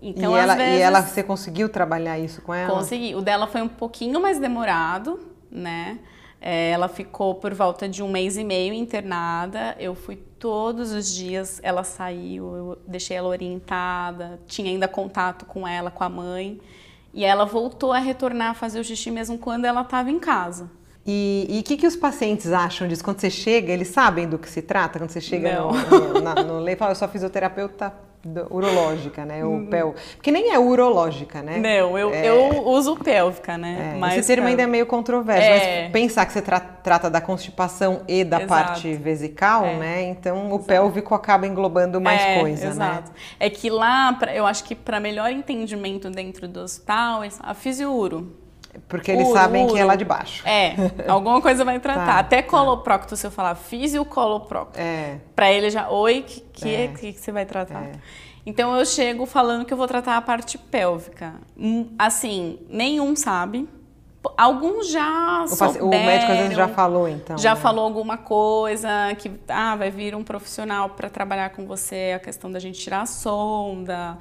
Então, 0.00 0.36
e, 0.36 0.40
ela, 0.40 0.54
vezes, 0.54 0.78
e 0.78 0.82
ela, 0.82 1.02
você 1.02 1.22
conseguiu 1.22 1.68
trabalhar 1.68 2.18
isso 2.18 2.40
com 2.42 2.54
ela? 2.54 2.72
Consegui. 2.72 3.16
O 3.16 3.20
dela 3.20 3.48
foi 3.48 3.62
um 3.62 3.68
pouquinho 3.68 4.20
mais 4.20 4.38
demorado, 4.38 5.18
né? 5.50 5.98
É, 6.40 6.70
ela 6.70 6.86
ficou 6.86 7.34
por 7.34 7.52
volta 7.52 7.88
de 7.88 8.00
um 8.00 8.08
mês 8.08 8.36
e 8.36 8.44
meio 8.44 8.72
internada. 8.72 9.74
Eu 9.80 9.96
fui 9.96 10.16
todos 10.38 10.92
os 10.92 11.12
dias, 11.12 11.58
ela 11.64 11.82
saiu, 11.82 12.54
eu 12.54 12.78
deixei 12.86 13.16
ela 13.16 13.28
orientada, 13.28 14.38
tinha 14.46 14.70
ainda 14.70 14.86
contato 14.86 15.44
com 15.46 15.66
ela, 15.66 15.90
com 15.90 16.04
a 16.04 16.08
mãe. 16.08 16.60
E 17.12 17.24
ela 17.24 17.44
voltou 17.44 17.92
a 17.92 17.98
retornar 17.98 18.50
a 18.50 18.54
fazer 18.54 18.78
o 18.78 18.84
xixi 18.84 19.10
mesmo 19.10 19.36
quando 19.36 19.64
ela 19.64 19.80
estava 19.80 20.10
em 20.12 20.20
casa. 20.20 20.70
E 21.06 21.58
o 21.60 21.62
que, 21.62 21.76
que 21.76 21.86
os 21.86 21.94
pacientes 21.94 22.52
acham 22.52 22.88
disso? 22.88 23.04
Quando 23.04 23.20
você 23.20 23.30
chega, 23.30 23.72
eles 23.72 23.88
sabem 23.88 24.28
do 24.28 24.38
que 24.38 24.48
se 24.48 24.60
trata? 24.60 24.98
Quando 24.98 25.10
você 25.10 25.20
chega 25.20 25.54
Não. 25.54 25.72
no, 25.72 26.14
no, 26.14 26.20
na, 26.20 26.34
no 26.34 26.58
leito, 26.58 26.78
fala, 26.78 26.92
eu 26.92 26.96
sou 26.96 27.06
fisioterapeuta 27.08 27.92
urológica, 28.50 29.24
né? 29.24 29.44
O 29.44 29.66
pel... 29.66 29.94
Porque 30.16 30.32
nem 30.32 30.52
é 30.52 30.58
urológica, 30.58 31.42
né? 31.42 31.58
Não, 31.58 31.96
eu, 31.96 32.12
é... 32.12 32.28
eu 32.28 32.66
uso 32.66 32.96
pélvica, 32.96 33.56
né? 33.56 33.94
É, 33.94 33.98
mas 33.98 34.18
esse 34.18 34.26
termo 34.26 34.48
ainda 34.48 34.62
é 34.62 34.66
meio 34.66 34.86
controverso, 34.86 35.46
é... 35.46 35.82
mas 35.84 35.92
pensar 35.92 36.26
que 36.26 36.32
você 36.32 36.42
tra 36.42 36.58
trata 36.58 37.08
da 37.08 37.20
constipação 37.20 38.02
e 38.08 38.24
da 38.24 38.38
exato. 38.38 38.48
parte 38.48 38.94
vesical, 38.94 39.64
é. 39.64 39.76
né? 39.76 40.02
Então 40.02 40.46
o 40.50 40.54
exato. 40.54 40.64
pélvico 40.64 41.14
acaba 41.14 41.46
englobando 41.46 42.00
mais 42.00 42.20
é, 42.20 42.40
coisa, 42.40 42.68
exato. 42.68 43.10
né? 43.10 43.16
É 43.38 43.50
que 43.50 43.70
lá, 43.70 44.18
eu 44.34 44.46
acho 44.46 44.64
que 44.64 44.74
para 44.74 44.98
melhor 44.98 45.30
entendimento 45.30 46.10
dentro 46.10 46.48
do 46.48 46.60
hospital, 46.60 47.22
a 47.40 47.54
fisiuro 47.54 48.45
porque 48.88 49.10
eles 49.10 49.28
sabem 49.28 49.64
uro. 49.64 49.74
que 49.74 49.80
é 49.80 49.84
lá 49.84 49.96
de 49.96 50.04
baixo. 50.04 50.46
É, 50.46 50.74
alguma 51.08 51.40
coisa 51.40 51.64
vai 51.64 51.78
tratar. 51.80 52.06
tá, 52.06 52.18
Até 52.18 52.42
coloprocto, 52.42 53.10
tá. 53.10 53.16
se 53.16 53.26
eu 53.26 53.30
falar 53.30 53.54
fisio 53.54 54.04
coloprocto. 54.04 54.78
É. 54.78 55.18
Pra 55.34 55.50
ele 55.52 55.70
já, 55.70 55.88
oi, 55.88 56.22
que 56.22 56.40
que, 56.40 56.74
é. 56.74 56.88
que, 56.88 57.12
que 57.12 57.20
você 57.20 57.30
vai 57.30 57.44
tratar? 57.44 57.82
É. 57.82 57.92
Então 58.46 58.76
eu 58.76 58.86
chego 58.86 59.26
falando 59.26 59.64
que 59.64 59.72
eu 59.72 59.76
vou 59.76 59.86
tratar 59.88 60.16
a 60.16 60.22
parte 60.22 60.56
pélvica. 60.56 61.34
Hum, 61.58 61.88
assim, 61.98 62.58
nenhum 62.68 63.14
sabe. 63.16 63.68
Alguns 64.36 64.90
já 64.90 65.44
o, 65.44 65.48
souberam, 65.48 65.86
o 65.86 65.90
médico 65.90 66.32
às 66.32 66.38
vezes 66.38 66.56
já 66.56 66.68
falou, 66.68 67.08
então. 67.08 67.38
Já 67.38 67.54
né? 67.54 67.60
falou 67.60 67.84
alguma 67.84 68.16
coisa, 68.16 68.88
que 69.18 69.30
ah, 69.48 69.76
vai 69.76 69.90
vir 69.90 70.14
um 70.14 70.24
profissional 70.24 70.90
para 70.90 71.08
trabalhar 71.08 71.50
com 71.50 71.64
você, 71.66 72.12
a 72.16 72.18
questão 72.18 72.50
da 72.50 72.58
gente 72.58 72.78
tirar 72.78 73.02
a 73.02 73.06
sonda, 73.06 74.18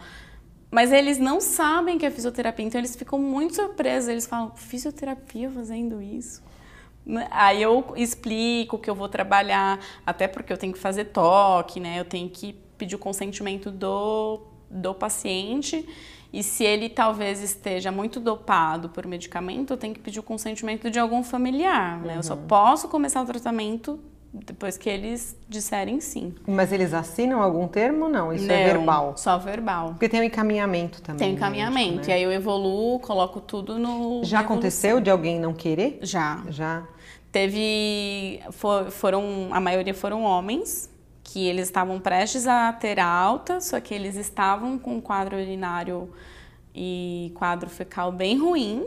mas 0.71 0.91
eles 0.91 1.17
não 1.17 1.39
sabem 1.39 1.97
que 1.97 2.06
é 2.06 2.12
fisioterapia, 2.12 2.65
então 2.65 2.80
eles 2.80 2.95
ficam 2.95 3.19
muito 3.19 3.56
surpresos. 3.56 4.10
Eles 4.10 4.25
falam, 4.25 4.51
fisioterapia 4.56 5.49
fazendo 5.49 6.01
isso? 6.01 6.43
Né? 7.06 7.28
Aí 7.32 7.62
eu 7.62 7.93
explico 7.95 8.78
que 8.78 8.89
eu 8.89 8.95
vou 8.95 9.08
trabalhar, 9.08 9.80
até 10.06 10.28
porque 10.28 10.51
eu 10.51 10.58
tenho 10.58 10.73
que 10.73 10.80
fazer 10.80 11.06
toque, 11.06 11.80
né? 11.80 11.99
Eu 11.99 12.06
tenho 12.06 12.30
que 12.30 12.54
pedir 12.78 12.95
o 12.95 12.99
consentimento 12.99 13.71
do, 13.71 14.41
do 14.69 14.93
paciente. 14.93 15.88
E 16.34 16.43
se 16.43 16.65
ele 16.65 16.89
talvez 16.89 17.41
esteja 17.41 17.91
muito 17.91 18.19
dopado 18.19 18.89
por 18.89 19.08
medicamento, 19.08 19.71
eu 19.71 19.78
tenho 19.78 19.93
que 19.93 20.01
pedir 20.01 20.19
o 20.19 20.23
consentimento 20.23 20.89
de 20.89 20.99
algum 20.99 21.23
familiar, 21.23 22.01
né? 22.01 22.13
Uhum. 22.13 22.19
Eu 22.19 22.23
só 22.23 22.34
uhum. 22.34 22.47
posso 22.47 22.89
começar 22.89 23.21
o 23.21 23.25
tratamento 23.25 23.99
depois 24.45 24.78
que 24.78 24.89
eles 24.89 25.38
disserem 25.48 26.02
sim. 26.02 26.34
Mas 26.48 26.71
eles 26.71 26.93
assinam 26.93 27.41
algum 27.41 27.67
termo? 27.67 28.10
Não, 28.10 28.34
isso 28.34 28.45
é 28.45 28.48
não, 28.48 28.56
é 28.56 28.65
verbal. 28.65 29.17
Só 29.17 29.38
verbal. 29.38 29.89
Porque 29.89 30.10
tem 30.10 30.19
um 30.19 30.24
encaminhamento 30.24 31.02
também. 31.02 31.19
Tem 31.19 31.32
um 31.32 31.36
encaminhamento. 31.36 31.95
Médico, 31.95 32.08
né? 32.08 32.12
E 32.12 32.13
aí 32.13 32.24
eu 32.24 32.32
evoluo, 32.32 33.00
coloco 33.00 33.39
tudo 33.39 33.80
no. 33.80 34.24
Já 34.24 34.41
aconteceu 34.41 35.00
de 35.00 35.10
alguém 35.10 35.39
não 35.39 35.54
querer? 35.54 36.00
Já. 36.02 36.43
Já. 36.50 36.84
Teve. 37.32 38.41
For, 38.52 38.89
foram. 38.91 39.50
A 39.52 39.60
maioria 39.60 39.93
foram 39.93 40.24
homens 40.24 40.89
que 41.24 41.48
eles 41.48 41.67
estavam 41.67 42.00
prestes 42.00 42.45
a 42.48 42.71
ter 42.71 43.00
alta, 43.00 43.60
só 43.60 43.80
que 43.80 43.93
eles 43.93 44.15
estavam 44.15 44.78
com 44.78 45.02
quadro 45.02 45.36
urinário 45.36 46.10
e 46.74 47.32
quadro 47.36 47.69
fecal 47.69 48.12
bem 48.12 48.38
ruim. 48.38 48.86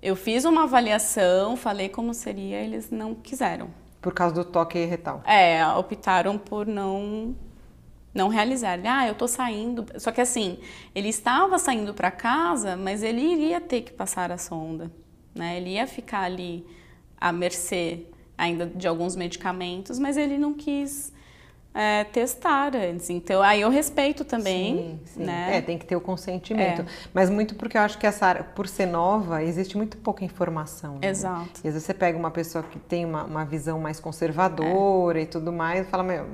Eu 0.00 0.14
fiz 0.14 0.44
uma 0.44 0.64
avaliação, 0.64 1.56
falei 1.56 1.88
como 1.88 2.14
seria, 2.14 2.60
eles 2.60 2.90
não 2.90 3.14
quiseram. 3.14 3.68
Por 4.04 4.12
causa 4.12 4.34
do 4.34 4.44
toque 4.44 4.84
retal. 4.84 5.22
É, 5.24 5.66
optaram 5.66 6.36
por 6.36 6.66
não 6.66 7.34
não 8.12 8.28
realizar. 8.28 8.78
Ah, 8.84 9.08
eu 9.08 9.14
tô 9.14 9.26
saindo. 9.26 9.86
Só 9.98 10.12
que 10.12 10.20
assim, 10.20 10.58
ele 10.94 11.08
estava 11.08 11.58
saindo 11.58 11.94
para 11.94 12.10
casa, 12.10 12.76
mas 12.76 13.02
ele 13.02 13.22
iria 13.22 13.62
ter 13.62 13.80
que 13.80 13.92
passar 13.92 14.30
a 14.30 14.36
sonda, 14.36 14.92
né? 15.34 15.56
Ele 15.56 15.70
ia 15.70 15.86
ficar 15.86 16.20
ali 16.20 16.66
à 17.18 17.32
mercê 17.32 18.04
ainda 18.36 18.66
de 18.66 18.86
alguns 18.86 19.16
medicamentos, 19.16 19.98
mas 19.98 20.18
ele 20.18 20.36
não 20.36 20.52
quis 20.52 21.10
é, 21.74 22.04
testar 22.04 22.76
antes. 22.76 23.10
Então, 23.10 23.42
aí 23.42 23.60
eu 23.60 23.68
respeito 23.68 24.24
também. 24.24 24.76
Sim, 24.76 25.00
sim. 25.04 25.24
Né? 25.24 25.56
É, 25.58 25.60
tem 25.60 25.76
que 25.76 25.84
ter 25.84 25.96
o 25.96 26.00
consentimento. 26.00 26.82
É. 26.82 26.86
Mas 27.12 27.28
muito 27.28 27.56
porque 27.56 27.76
eu 27.76 27.82
acho 27.82 27.98
que 27.98 28.06
essa 28.06 28.26
área, 28.26 28.44
por 28.44 28.68
ser 28.68 28.86
nova, 28.86 29.42
existe 29.42 29.76
muito 29.76 29.96
pouca 29.96 30.24
informação. 30.24 30.94
Né? 30.94 31.08
Exato. 31.08 31.60
E 31.64 31.68
às 31.68 31.74
vezes 31.74 31.82
você 31.82 31.92
pega 31.92 32.16
uma 32.16 32.30
pessoa 32.30 32.62
que 32.62 32.78
tem 32.78 33.04
uma, 33.04 33.24
uma 33.24 33.44
visão 33.44 33.80
mais 33.80 33.98
conservadora 33.98 35.18
é. 35.18 35.22
e 35.22 35.26
tudo 35.26 35.52
mais 35.52 35.86
e 35.86 35.90
fala, 35.90 36.04
meu, 36.04 36.26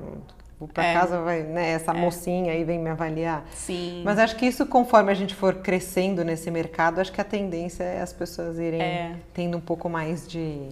vou 0.58 0.68
para 0.68 0.84
é. 0.84 0.92
casa, 0.92 1.22
vai, 1.22 1.42
né, 1.42 1.70
essa 1.70 1.92
é. 1.92 1.94
mocinha 1.94 2.52
aí 2.52 2.62
vem 2.62 2.78
me 2.78 2.90
avaliar. 2.90 3.46
Sim. 3.54 4.02
Mas 4.04 4.18
acho 4.18 4.36
que 4.36 4.44
isso, 4.44 4.66
conforme 4.66 5.10
a 5.10 5.14
gente 5.14 5.34
for 5.34 5.54
crescendo 5.54 6.22
nesse 6.22 6.50
mercado, 6.50 7.00
acho 7.00 7.10
que 7.10 7.20
a 7.20 7.24
tendência 7.24 7.82
é 7.82 8.02
as 8.02 8.12
pessoas 8.12 8.58
irem 8.58 8.82
é. 8.82 9.16
tendo 9.32 9.56
um 9.56 9.60
pouco 9.60 9.88
mais 9.88 10.28
de 10.28 10.68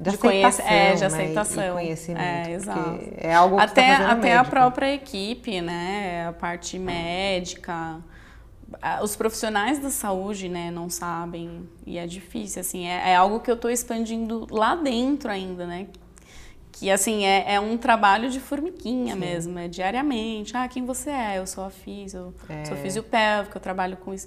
de, 0.00 0.12
de 0.12 0.18
conhecer, 0.18 0.62
é, 0.62 0.94
de 0.94 1.00
né, 1.00 1.06
aceitação, 1.06 1.62
e 1.62 1.72
conhecimento, 1.84 2.22
é, 2.22 2.52
exato. 2.52 3.00
é 3.18 3.34
algo 3.34 3.56
que 3.56 3.62
até 3.62 3.96
tá 3.98 4.10
até 4.12 4.36
a 4.36 4.44
própria 4.44 4.94
equipe, 4.94 5.60
né, 5.60 6.26
a 6.28 6.32
parte 6.32 6.78
médica, 6.78 7.98
os 9.02 9.14
profissionais 9.14 9.78
da 9.78 9.90
saúde, 9.90 10.48
né, 10.48 10.70
não 10.70 10.88
sabem 10.88 11.68
e 11.86 11.98
é 11.98 12.06
difícil, 12.06 12.60
assim, 12.60 12.86
é, 12.86 13.10
é 13.10 13.16
algo 13.16 13.40
que 13.40 13.50
eu 13.50 13.56
estou 13.56 13.70
expandindo 13.70 14.46
lá 14.50 14.74
dentro 14.74 15.30
ainda, 15.30 15.66
né, 15.66 15.86
que 16.72 16.90
assim 16.90 17.26
é, 17.26 17.54
é 17.54 17.60
um 17.60 17.76
trabalho 17.76 18.30
de 18.30 18.40
formiguinha 18.40 19.12
Sim. 19.12 19.20
mesmo, 19.20 19.58
é 19.58 19.68
diariamente. 19.68 20.56
Ah, 20.56 20.66
quem 20.66 20.86
você 20.86 21.10
é? 21.10 21.36
Eu 21.36 21.46
sou 21.46 21.62
a 21.62 21.68
fisio, 21.68 22.34
é. 22.48 22.64
sou 22.64 22.74
fisiopélvica, 22.78 23.58
eu 23.58 23.60
trabalho 23.60 23.98
com 23.98 24.14
isso. 24.14 24.26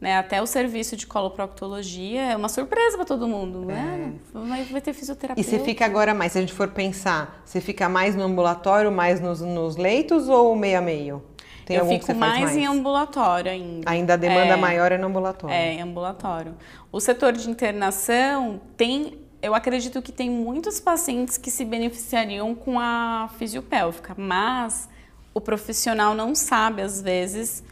Né, 0.00 0.16
até 0.16 0.40
o 0.40 0.46
serviço 0.46 0.96
de 0.96 1.06
coloproctologia 1.06 2.22
é 2.32 2.36
uma 2.36 2.48
surpresa 2.48 2.96
para 2.96 3.04
todo 3.04 3.28
mundo, 3.28 3.66
né? 3.66 4.14
é. 4.34 4.38
né? 4.38 4.66
Vai 4.70 4.80
ter 4.80 4.94
fisioterapia. 4.94 5.38
E 5.38 5.44
você 5.44 5.58
fica 5.58 5.84
agora 5.84 6.14
mais, 6.14 6.32
se 6.32 6.38
a 6.38 6.40
gente 6.40 6.54
for 6.54 6.68
pensar, 6.68 7.42
você 7.44 7.60
fica 7.60 7.86
mais 7.86 8.16
no 8.16 8.22
ambulatório, 8.22 8.90
mais 8.90 9.20
nos, 9.20 9.42
nos 9.42 9.76
leitos 9.76 10.26
ou 10.26 10.56
meio 10.56 10.78
a 10.78 10.80
meio? 10.80 11.22
Tem 11.66 11.76
eu 11.76 11.86
fico 11.86 12.14
mais, 12.14 12.44
mais, 12.44 12.56
em 12.56 12.66
ambulatório 12.66 13.52
ainda. 13.52 13.90
Ainda 13.90 14.14
a 14.14 14.16
demanda 14.16 14.54
é, 14.54 14.56
maior 14.56 14.90
é 14.90 14.96
no 14.96 15.06
ambulatório. 15.06 15.54
É, 15.54 15.74
em 15.74 15.82
ambulatório. 15.82 16.56
O 16.90 16.98
setor 16.98 17.32
de 17.32 17.48
internação 17.48 18.60
tem 18.76 19.18
eu 19.42 19.54
acredito 19.54 20.02
que 20.02 20.12
tem 20.12 20.28
muitos 20.28 20.80
pacientes 20.80 21.38
que 21.38 21.50
se 21.50 21.64
beneficiariam 21.64 22.54
com 22.54 22.78
a 22.78 23.30
fisiopélvica, 23.38 24.14
mas 24.16 24.88
o 25.32 25.40
profissional 25.40 26.14
não 26.14 26.34
sabe, 26.34 26.82
às 26.82 27.00
vezes, 27.00 27.64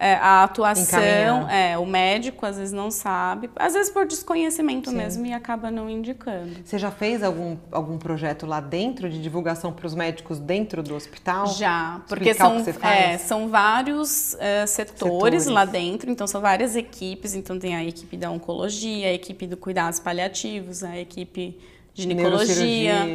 é, 0.00 0.14
a 0.14 0.44
atuação, 0.44 1.46
é, 1.50 1.76
o 1.76 1.84
médico 1.84 2.46
às 2.46 2.56
vezes 2.56 2.72
não 2.72 2.90
sabe, 2.90 3.50
às 3.54 3.74
vezes 3.74 3.92
por 3.92 4.06
desconhecimento 4.06 4.88
Sim. 4.88 4.96
mesmo 4.96 5.26
e 5.26 5.32
acaba 5.34 5.70
não 5.70 5.90
indicando. 5.90 6.56
Você 6.64 6.78
já 6.78 6.90
fez 6.90 7.22
algum, 7.22 7.58
algum 7.70 7.98
projeto 7.98 8.46
lá 8.46 8.60
dentro 8.60 9.10
de 9.10 9.20
divulgação 9.20 9.74
para 9.74 9.86
os 9.86 9.94
médicos 9.94 10.38
dentro 10.38 10.82
do 10.82 10.94
hospital? 10.94 11.48
Já, 11.48 12.00
porque 12.08 12.32
são, 12.32 12.64
é, 12.82 13.18
são 13.18 13.48
vários 13.50 14.32
uh, 14.32 14.66
setores, 14.66 14.98
setores, 14.98 15.46
lá 15.46 15.66
dentro, 15.66 16.10
então 16.10 16.26
são 16.26 16.40
várias 16.40 16.76
equipes, 16.76 17.34
então 17.34 17.58
tem 17.58 17.76
a 17.76 17.84
equipe 17.84 18.16
da 18.16 18.30
oncologia, 18.30 19.08
a 19.08 19.12
equipe 19.12 19.46
do 19.46 19.58
cuidados 19.58 20.00
paliativos, 20.00 20.82
a 20.82 20.96
equipe 20.96 21.58
ginecologia. 21.92 23.06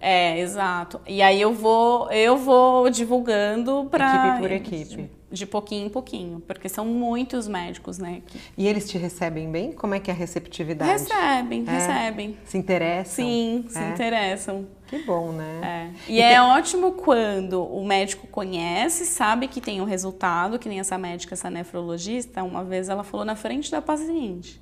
É, 0.00 0.38
exato. 0.38 1.00
E 1.08 1.22
aí 1.22 1.40
eu 1.40 1.52
vou 1.52 2.08
eu 2.12 2.36
vou 2.36 2.88
divulgando 2.88 3.88
para 3.90 4.28
equipe 4.28 4.40
por 4.40 4.52
equipe 4.52 5.19
de 5.30 5.46
pouquinho 5.46 5.86
em 5.86 5.88
pouquinho, 5.88 6.40
porque 6.40 6.68
são 6.68 6.84
muitos 6.84 7.46
médicos, 7.46 7.98
né? 7.98 8.22
E 8.56 8.66
eles 8.66 8.88
te 8.88 8.98
recebem 8.98 9.50
bem? 9.50 9.72
Como 9.72 9.94
é 9.94 10.00
que 10.00 10.10
é 10.10 10.14
a 10.14 10.16
receptividade? 10.16 10.90
Recebem, 10.90 11.64
é? 11.66 11.70
recebem. 11.70 12.38
Se 12.44 12.58
interessam? 12.58 13.24
Sim, 13.24 13.64
se 13.68 13.78
é? 13.78 13.90
interessam. 13.90 14.66
Que 14.88 14.98
bom, 15.04 15.30
né? 15.30 15.92
É. 16.08 16.10
E, 16.10 16.16
e 16.16 16.20
é 16.20 16.30
tem... 16.30 16.40
ótimo 16.40 16.92
quando 16.92 17.62
o 17.62 17.86
médico 17.86 18.26
conhece, 18.26 19.06
sabe 19.06 19.46
que 19.46 19.60
tem 19.60 19.80
o 19.80 19.84
um 19.84 19.86
resultado, 19.86 20.58
que 20.58 20.68
nem 20.68 20.80
essa 20.80 20.98
médica, 20.98 21.34
essa 21.34 21.48
nefrologista, 21.48 22.42
uma 22.42 22.64
vez 22.64 22.88
ela 22.88 23.04
falou 23.04 23.24
na 23.24 23.36
frente 23.36 23.70
da 23.70 23.80
paciente. 23.80 24.60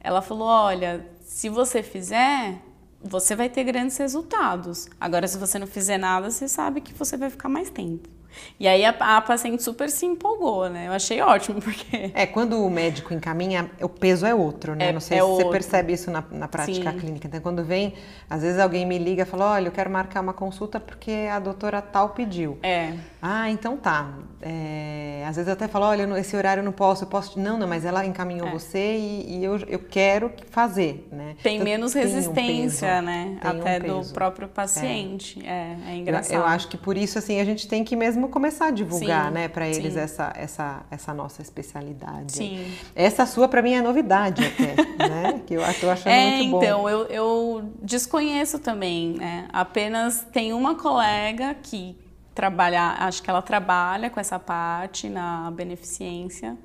Ela 0.00 0.20
falou, 0.20 0.46
olha, 0.46 1.06
se 1.20 1.48
você 1.48 1.82
fizer, 1.82 2.60
você 3.02 3.34
vai 3.34 3.48
ter 3.48 3.64
grandes 3.64 3.96
resultados. 3.96 4.88
Agora, 5.00 5.26
se 5.26 5.38
você 5.38 5.58
não 5.58 5.66
fizer 5.66 5.96
nada, 5.96 6.30
você 6.30 6.46
sabe 6.46 6.82
que 6.82 6.92
você 6.92 7.16
vai 7.16 7.30
ficar 7.30 7.48
mais 7.48 7.70
tempo. 7.70 8.17
E 8.58 8.66
aí 8.66 8.84
a, 8.84 8.90
a, 8.90 9.20
paciente 9.20 9.62
super 9.62 9.90
se 9.90 10.06
empolgou, 10.06 10.68
né? 10.68 10.88
Eu 10.88 10.92
achei 10.92 11.20
ótimo, 11.20 11.60
porque. 11.62 12.10
É, 12.14 12.26
quando 12.26 12.64
o 12.64 12.70
médico 12.70 13.14
encaminha, 13.14 13.70
o 13.80 13.88
peso 13.88 14.26
é 14.26 14.34
outro, 14.34 14.74
né? 14.74 14.88
É, 14.88 14.92
Não 14.92 15.00
sei 15.00 15.18
é 15.18 15.20
se 15.20 15.26
outro. 15.26 15.46
você 15.46 15.52
percebe 15.52 15.92
isso 15.92 16.10
na, 16.10 16.24
na 16.30 16.48
prática 16.48 16.92
Sim. 16.92 16.98
clínica. 16.98 17.26
Então, 17.28 17.40
quando 17.40 17.64
vem, 17.64 17.94
às 18.28 18.42
vezes 18.42 18.58
alguém 18.58 18.86
me 18.86 18.98
liga 18.98 19.22
e 19.22 19.26
fala: 19.26 19.52
olha, 19.52 19.68
eu 19.68 19.72
quero 19.72 19.90
marcar 19.90 20.20
uma 20.20 20.32
consulta 20.32 20.80
porque 20.80 21.28
a 21.30 21.38
doutora 21.38 21.80
tal 21.80 22.10
pediu. 22.10 22.58
É. 22.62 22.94
Ah, 23.20 23.50
então 23.50 23.76
tá. 23.76 24.14
É, 24.40 25.24
às 25.26 25.34
vezes 25.34 25.48
eu 25.48 25.54
até 25.54 25.66
falo: 25.66 25.86
olha, 25.86 26.18
esse 26.18 26.36
horário 26.36 26.60
eu 26.60 26.64
não 26.64 26.72
posso, 26.72 27.04
eu 27.04 27.08
posso. 27.08 27.38
Não, 27.40 27.58
não, 27.58 27.66
mas 27.66 27.84
ela 27.84 28.06
encaminhou 28.06 28.48
é. 28.48 28.52
você 28.52 28.96
e, 28.96 29.38
e, 29.38 29.44
eu, 29.44 29.56
eu 29.66 29.80
quero 29.80 30.32
fazer, 30.50 31.08
né? 31.10 31.34
Tem 31.42 31.56
então, 31.56 31.64
menos 31.64 31.92
resistência, 31.92 33.00
um 33.00 33.02
né? 33.02 33.38
Tem 33.40 33.50
até 33.50 33.92
um 33.92 34.00
do 34.00 34.12
próprio 34.12 34.48
paciente. 34.48 35.44
É, 35.44 35.76
é, 35.86 35.90
é 35.90 35.94
engraçado. 35.96 36.32
Eu, 36.34 36.40
eu 36.40 36.46
acho 36.46 36.68
que 36.68 36.76
por 36.76 36.96
isso, 36.96 37.18
assim, 37.18 37.40
a 37.40 37.44
gente 37.44 37.66
tem 37.66 37.82
que 37.82 37.96
mesmo 37.96 38.27
mesmo 38.28 38.32
começar 38.32 38.66
a 38.66 38.70
divulgar, 38.70 39.28
sim, 39.28 39.34
né, 39.34 39.48
para 39.48 39.66
eles 39.68 39.96
essa, 39.96 40.32
essa, 40.36 40.82
essa 40.90 41.14
nossa 41.14 41.42
especialidade. 41.42 42.32
Sim. 42.32 42.72
Essa 42.94 43.26
sua 43.26 43.48
para 43.48 43.62
mim 43.62 43.72
é 43.72 43.82
novidade 43.82 44.44
até, 44.44 44.76
né? 45.08 45.42
Que 45.46 45.54
eu 45.54 45.62
estou 45.62 45.90
achando 45.90 46.12
é, 46.12 46.36
muito 46.36 46.50
bom. 46.50 46.62
Então, 46.62 46.88
eu, 46.88 47.06
eu 47.06 47.72
desconheço 47.82 48.58
também, 48.58 49.14
né? 49.14 49.48
Apenas 49.52 50.26
tem 50.32 50.52
uma 50.52 50.74
colega 50.76 51.54
que 51.54 51.98
trabalha, 52.34 52.94
acho 53.00 53.22
que 53.22 53.28
ela 53.28 53.42
trabalha 53.42 54.10
com 54.10 54.20
essa 54.20 54.38
parte 54.38 55.08
na 55.08 55.50
beneficência, 55.50 56.56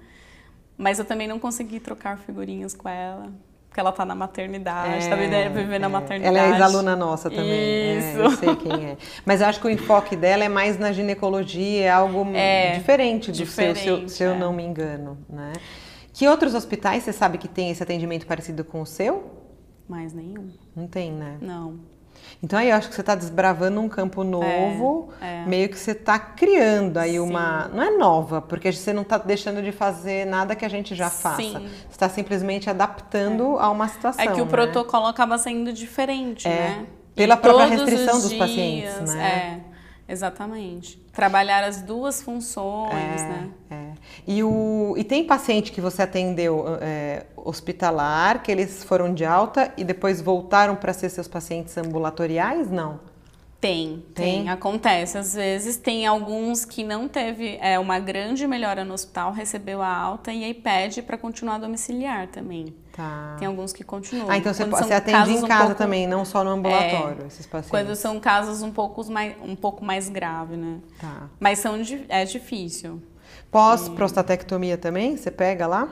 mas 0.78 1.00
eu 1.00 1.06
também 1.06 1.28
não 1.28 1.40
consegui 1.40 1.80
trocar 1.80 2.18
figurinhas 2.18 2.76
com 2.76 2.88
ela 2.88 3.32
porque 3.74 3.80
ela 3.80 3.92
tá 3.92 4.06
na 4.06 4.14
maternidade, 4.14 5.10
tá 5.10 5.16
é, 5.18 5.44
tá 5.46 5.50
vivendo 5.50 5.74
é. 5.74 5.80
na 5.80 5.90
maternidade. 5.90 6.38
Ela 6.38 6.48
é 6.48 6.52
ex-aluna 6.52 6.96
nossa 6.96 7.28
também. 7.28 7.50
É, 7.50 7.98
Isso. 7.98 8.20
É, 8.20 8.26
eu 8.26 8.32
sei 8.32 8.56
quem 8.56 8.72
é. 8.72 8.98
Mas 9.26 9.42
eu 9.42 9.48
acho 9.48 9.60
que 9.60 9.66
o 9.66 9.70
enfoque 9.70 10.16
dela 10.16 10.44
é 10.44 10.50
mais 10.50 10.78
na 10.78 10.92
ginecologia, 10.92 11.86
é 11.86 11.90
algo 11.90 12.24
é, 12.36 12.78
diferente 12.78 13.32
do 13.32 13.38
diferente, 13.38 13.80
seu, 13.80 13.98
se, 13.98 14.04
eu, 14.04 14.10
se 14.10 14.24
eu 14.24 14.36
não 14.36 14.54
me 14.54 14.62
engano, 14.62 15.18
né? 15.28 15.54
Que 16.14 16.28
outros 16.28 16.54
hospitais 16.54 17.02
você 17.02 17.12
sabe 17.12 17.40
que 17.40 17.48
tem 17.48 17.72
esse 17.72 17.82
atendimento 17.82 18.28
parecido 18.28 18.64
com 18.64 18.80
o 18.80 18.86
seu? 18.86 19.42
Mais 19.90 20.14
nenhum. 20.14 20.52
Não 20.76 20.86
tem, 20.86 21.12
né? 21.12 21.40
Não. 21.42 21.80
Então 22.42 22.60
aí 22.60 22.70
eu 22.70 22.76
acho 22.76 22.90
que 22.90 22.96
você 22.96 23.02
está 23.02 23.16
desbravando 23.16 23.80
um 23.80 23.90
campo 23.90 24.24
novo, 24.24 25.10
é, 25.22 25.44
é. 25.44 25.46
meio 25.46 25.70
que 25.70 25.78
você 25.78 25.92
está 25.92 26.18
criando 26.18 26.98
aí 26.98 27.14
Sim. 27.14 27.20
uma. 27.20 27.68
Não 27.70 27.84
é 27.84 27.92
nova, 27.92 28.42
porque 28.42 28.72
você 28.72 28.94
não 28.94 29.04
está 29.04 29.18
deixando 29.18 29.62
de 29.62 29.72
fazer 29.72 30.26
nada 30.26 30.56
que 30.56 30.66
a 30.66 30.70
gente 30.70 30.96
já 30.96 31.10
faça. 31.10 31.42
Sim. 31.42 31.54
Você 31.54 31.92
está 31.92 32.10
simplesmente 32.10 32.70
adaptando 32.70 33.58
é. 33.58 33.64
a 33.64 33.70
uma 33.70 33.88
situação. 33.88 34.24
É 34.24 34.28
que 34.28 34.42
o 34.42 34.46
né? 34.46 34.52
protocolo 34.52 35.08
acaba 35.08 35.38
sendo 35.38 35.72
diferente, 35.72 36.48
é. 36.48 36.52
né? 36.52 36.86
Pela 37.16 37.36
e 37.36 37.38
própria 37.38 37.68
restrição 37.68 38.20
dos 38.20 38.30
dias, 38.30 38.40
pacientes, 38.40 39.14
né? 39.14 39.64
É, 40.08 40.12
exatamente. 40.12 40.98
Trabalhar 41.12 41.64
as 41.64 41.82
duas 41.82 42.22
funções, 42.22 43.22
é, 43.22 43.28
né? 43.28 43.50
É. 43.70 43.93
E, 44.28 44.44
o, 44.44 44.94
e 44.98 45.04
tem 45.04 45.26
paciente 45.26 45.72
que 45.72 45.82
você 45.82 46.02
atendeu 46.02 46.66
é, 46.82 47.26
hospitalar, 47.36 48.42
que 48.42 48.52
eles 48.52 48.84
foram 48.84 49.14
de 49.14 49.26
alta 49.26 49.74
e 49.76 49.84
depois 49.84 50.22
voltaram 50.22 50.76
para 50.76 50.94
ser 50.94 51.10
seus 51.10 51.28
pacientes 51.28 51.78
ambulatoriais? 51.78 52.70
Não. 52.72 53.00
Tem, 53.64 54.04
tem, 54.14 54.42
tem, 54.42 54.50
acontece. 54.50 55.18
Às 55.18 55.36
vezes 55.36 55.78
tem 55.78 56.06
alguns 56.06 56.66
que 56.66 56.84
não 56.84 57.08
teve 57.08 57.58
é, 57.62 57.80
uma 57.80 57.98
grande 57.98 58.46
melhora 58.46 58.84
no 58.84 58.94
hospital, 58.94 59.32
recebeu 59.32 59.82
a 59.82 59.88
alta 59.88 60.34
e 60.34 60.44
aí 60.44 60.54
pede 60.54 61.02
para 61.02 61.18
continuar 61.18 61.60
domiciliar 61.60 62.28
também. 62.28 62.76
Tá. 62.92 63.38
Tem 63.40 63.48
alguns 63.48 63.72
que 63.72 63.82
continuam. 63.82 64.30
Ah, 64.30 64.38
então 64.38 64.54
você, 64.54 64.66
você 64.66 64.94
atende 64.94 65.32
em 65.32 65.42
casa 65.48 65.64
um 65.64 65.68
pouco, 65.68 65.76
também, 65.76 66.06
não 66.06 66.26
só 66.26 66.44
no 66.44 66.50
ambulatório, 66.50 67.24
é, 67.24 67.28
esses 67.28 67.46
pacientes. 67.46 67.70
Quando 67.70 67.96
são 67.96 68.20
casos 68.20 68.62
um 68.62 68.72
pouco 68.72 69.10
mais, 69.10 69.34
um 69.42 69.56
pouco 69.56 69.84
mais 69.86 70.10
graves, 70.10 70.58
né? 70.58 70.80
Tá. 71.00 71.30
Mas 71.40 71.60
são, 71.60 71.76
é 72.10 72.26
difícil. 72.26 73.02
Pós-prostatectomia 73.54 74.78
também? 74.78 75.16
Você 75.16 75.30
pega 75.30 75.68
lá? 75.68 75.88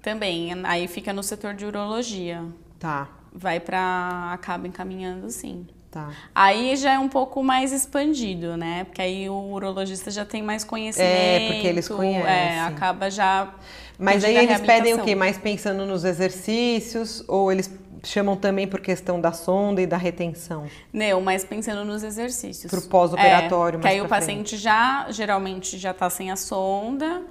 Também. 0.00 0.50
Aí 0.64 0.88
fica 0.88 1.12
no 1.12 1.22
setor 1.22 1.54
de 1.54 1.66
urologia. 1.66 2.42
Tá. 2.78 3.08
Vai 3.32 3.60
para. 3.60 4.30
acaba 4.32 4.66
encaminhando, 4.66 5.30
sim. 5.30 5.66
Tá. 5.90 6.10
Aí 6.34 6.74
já 6.74 6.94
é 6.94 6.98
um 6.98 7.08
pouco 7.08 7.42
mais 7.42 7.70
expandido, 7.70 8.56
né? 8.56 8.84
Porque 8.84 9.02
aí 9.02 9.28
o 9.28 9.52
urologista 9.52 10.10
já 10.10 10.24
tem 10.24 10.42
mais 10.42 10.64
conhecimento. 10.64 11.12
É, 11.12 11.52
porque 11.52 11.66
eles 11.66 11.86
conhecem. 11.86 12.30
É, 12.30 12.60
acaba 12.60 13.10
já. 13.10 13.54
Mas 13.98 14.24
aí 14.24 14.34
eles 14.34 14.60
pedem 14.62 14.94
o 14.94 15.04
quê? 15.04 15.14
Mais 15.14 15.36
pensando 15.36 15.84
nos 15.84 16.04
exercícios? 16.04 17.22
Ou 17.28 17.52
eles 17.52 17.70
chamam 18.04 18.36
também 18.36 18.66
por 18.66 18.80
questão 18.80 19.20
da 19.20 19.32
sonda 19.32 19.80
e 19.80 19.86
da 19.86 19.96
retenção? 19.96 20.66
Não, 20.92 21.20
mas 21.20 21.44
pensando 21.44 21.84
nos 21.84 22.02
exercícios. 22.02 22.70
Para 22.70 22.80
o 22.80 22.82
pós-operatório, 22.82 23.78
é, 23.78 23.82
Que 23.82 23.88
aí 23.88 24.00
o 24.00 24.08
paciente 24.08 24.56
já, 24.56 25.06
geralmente, 25.10 25.78
já 25.78 25.92
está 25.92 26.10
sem 26.10 26.30
a 26.30 26.36
sonda 26.36 27.22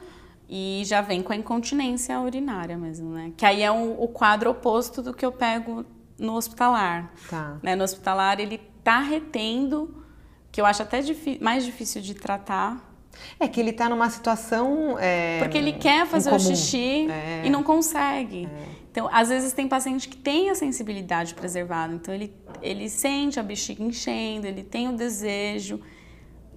e 0.50 0.84
já 0.86 1.02
vem 1.02 1.22
com 1.22 1.32
a 1.32 1.36
incontinência 1.36 2.20
urinária 2.20 2.78
mesmo, 2.78 3.10
né? 3.14 3.32
Que 3.38 3.46
aí 3.46 3.62
é 3.64 3.72
um, 3.72 4.02
o 4.02 4.08
quadro 4.08 4.50
oposto 4.50 5.02
do 5.02 5.14
que 5.14 5.26
eu 5.26 5.32
pego 5.32 5.86
no 6.20 6.36
hospitalar. 6.36 7.12
Tá. 7.30 7.58
Né? 7.64 7.76
No 7.76 7.84
hospitalar 7.84 8.40
ele 8.40 8.60
tá 8.84 9.00
retendo, 9.00 10.04
que 10.52 10.60
eu 10.60 10.66
acho 10.66 10.84
até 10.84 11.02
mais 11.40 11.66
difícil 11.66 12.02
de 12.02 12.14
tratar. 12.14 12.90
É 13.40 13.48
que 13.48 13.60
ele 13.60 13.72
está 13.72 13.90
numa 13.90 14.10
situação. 14.10 14.98
É, 15.00 15.40
Porque 15.40 15.58
ele 15.58 15.74
quer 15.74 16.06
fazer 16.06 16.30
incomum. 16.30 16.44
o 16.44 16.56
xixi 16.56 17.10
é. 17.10 17.42
e 17.46 17.50
não 17.50 17.62
consegue. 17.62 18.46
É. 18.46 18.81
Então, 18.92 19.10
às 19.12 19.30
vezes 19.30 19.54
tem 19.54 19.70
paciente 19.70 20.10
que 20.10 20.18
tem 20.18 20.50
a 20.50 20.56
sensibilidade 20.56 21.34
preservada, 21.34 21.94
então 21.94 22.14
ele, 22.14 22.34
ele 22.62 22.90
sente 22.90 23.40
a 23.40 23.44
bexiga 23.44 23.82
enchendo, 23.82 24.46
ele 24.46 24.64
tem 24.64 24.90
o 24.90 24.92
desejo, 24.92 25.80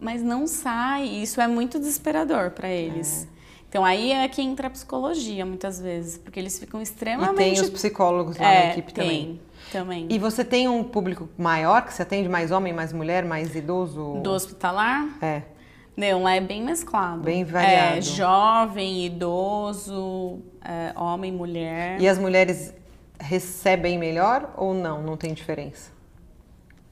mas 0.01 0.20
não 0.20 0.44
sai. 0.44 1.05
Isso 1.05 1.40
é 1.40 1.47
muito 1.47 1.79
desesperador 1.79 2.51
para 2.51 2.68
eles. 2.68 3.29
É. 3.31 3.35
Então 3.68 3.85
aí 3.85 4.12
é 4.12 4.27
que 4.29 4.42
entra 4.42 4.66
a 4.66 4.70
psicologia 4.70 5.47
muitas 5.47 5.81
vezes, 5.81 6.18
porque 6.18 6.38
eles 6.38 6.59
ficam 6.59 6.83
extremamente. 6.83 7.40
E 7.40 7.55
tem 7.55 7.61
os 7.61 7.70
psicólogos 7.70 8.37
lá 8.37 8.53
é, 8.53 8.66
na 8.66 8.73
equipe 8.73 8.92
tem, 8.92 9.05
também. 9.05 9.40
também. 9.73 10.07
E 10.11 10.18
você 10.18 10.44
tem 10.44 10.68
um 10.68 10.83
público 10.83 11.29
maior, 11.38 11.85
que 11.85 11.94
você 11.94 12.03
atende 12.03 12.29
mais 12.29 12.51
homem, 12.51 12.73
mais 12.73 12.92
mulher, 12.92 13.25
mais 13.25 13.55
idoso? 13.55 14.20
Do 14.23 14.31
hospitalar? 14.31 15.18
É. 15.23 15.42
Não, 15.96 16.22
lá 16.22 16.35
é 16.35 16.40
bem 16.40 16.62
mesclado. 16.62 17.22
Bem 17.22 17.44
variado. 17.44 17.98
É, 17.98 18.00
jovem, 18.00 19.07
idoso, 19.07 20.40
é, 20.64 20.92
homem, 20.98 21.30
mulher. 21.30 22.00
E 22.00 22.09
as 22.09 22.18
mulheres 22.18 22.74
recebem 23.18 23.98
melhor 23.98 24.52
ou 24.57 24.74
não? 24.74 25.02
Não 25.02 25.16
tem 25.16 25.33
diferença? 25.33 25.92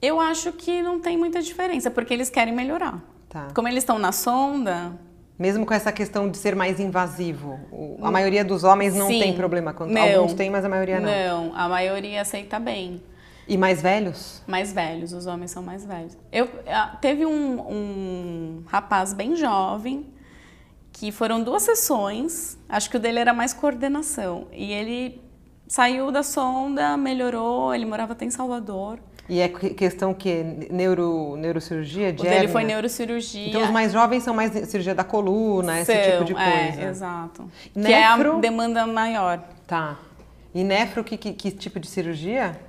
Eu 0.01 0.21
acho 0.21 0.53
que 0.53 0.83
não 0.83 1.01
tem 1.01 1.17
muita 1.17 1.43
diferença, 1.43 1.91
porque 1.91 2.15
eles 2.15 2.31
querem 2.31 2.55
melhorar. 2.55 3.01
Tá. 3.29 3.49
Como 3.55 3.67
eles 3.67 3.83
estão 3.83 3.99
na 3.99 4.13
sonda, 4.13 4.93
Mesmo 5.39 5.67
com 5.67 5.75
essa 5.75 5.91
questão 5.91 6.31
de 6.31 6.37
ser 6.37 6.55
mais 6.55 6.79
invasivo, 6.79 7.59
a 8.01 8.13
maioria 8.13 8.45
dos 8.45 8.63
homens 8.63 8.95
não 8.95 9.09
Sim. 9.09 9.19
tem 9.19 9.33
problema. 9.35 9.73
Quando, 9.73 9.91
Não. 9.91 10.01
alguns 10.01 10.35
têm, 10.35 10.51
mas 10.51 10.65
a 10.65 10.69
maioria 10.69 11.01
não. 11.01 11.49
não, 11.49 11.57
a 11.57 11.69
maioria 11.69 12.21
aceita 12.21 12.61
bem. 12.61 13.03
E 13.49 13.57
mais 13.59 13.83
velhos? 13.83 14.43
Mais 14.47 14.73
velhos, 14.73 15.13
os 15.13 15.27
homens 15.27 15.51
são 15.51 15.63
mais 15.63 15.85
velhos. 15.85 16.17
Eu, 16.31 16.49
ah, 16.67 16.97
teve 17.01 17.27
um, 17.27 17.61
um 17.61 18.63
rapaz 18.67 19.13
bem 19.13 19.35
jovem 19.37 20.07
que 20.93 21.11
foram 21.11 21.43
duas 21.43 21.63
sessões, 21.63 22.57
acho 22.69 22.89
que 22.91 22.97
o 22.97 23.01
dele 23.01 23.19
era 23.19 23.33
mais 23.33 23.53
coordenação. 23.53 24.47
E 24.53 24.73
ele 24.73 25.21
saiu 25.67 26.13
da 26.13 26.23
sonda, 26.23 26.97
melhorou, 26.97 27.75
ele 27.75 27.85
morava 27.85 28.13
até 28.13 28.25
em 28.25 28.31
Salvador. 28.31 28.99
E 29.29 29.41
é 29.41 29.49
que- 29.49 29.71
questão 29.71 30.13
que 30.13 30.43
neuro, 30.71 31.37
neurocirurgia, 31.37 32.13
de 32.13 32.21
O 32.21 32.25
dele 32.25 32.49
foi 32.49 32.65
neurocirurgia. 32.65 33.49
Então 33.49 33.63
os 33.63 33.71
mais 33.71 33.93
jovens 33.93 34.23
são 34.23 34.35
mais 34.35 34.53
cirurgia 34.69 34.95
da 34.95 35.05
coluna, 35.05 35.81
esse 35.81 35.93
São, 35.93 36.13
tipo 36.13 36.25
de 36.25 36.35
coisa. 36.35 36.81
É, 36.83 36.89
exato. 36.89 37.49
Que 37.73 37.93
é 37.93 38.05
a 38.05 38.17
Nefro? 38.17 38.41
demanda 38.41 38.87
maior. 38.87 39.43
Tá. 39.67 39.97
E 40.55 40.63
nefro, 40.63 41.03
que, 41.03 41.17
que, 41.17 41.33
que 41.33 41.51
tipo 41.51 41.81
de 41.81 41.87
cirurgia? 41.89 42.61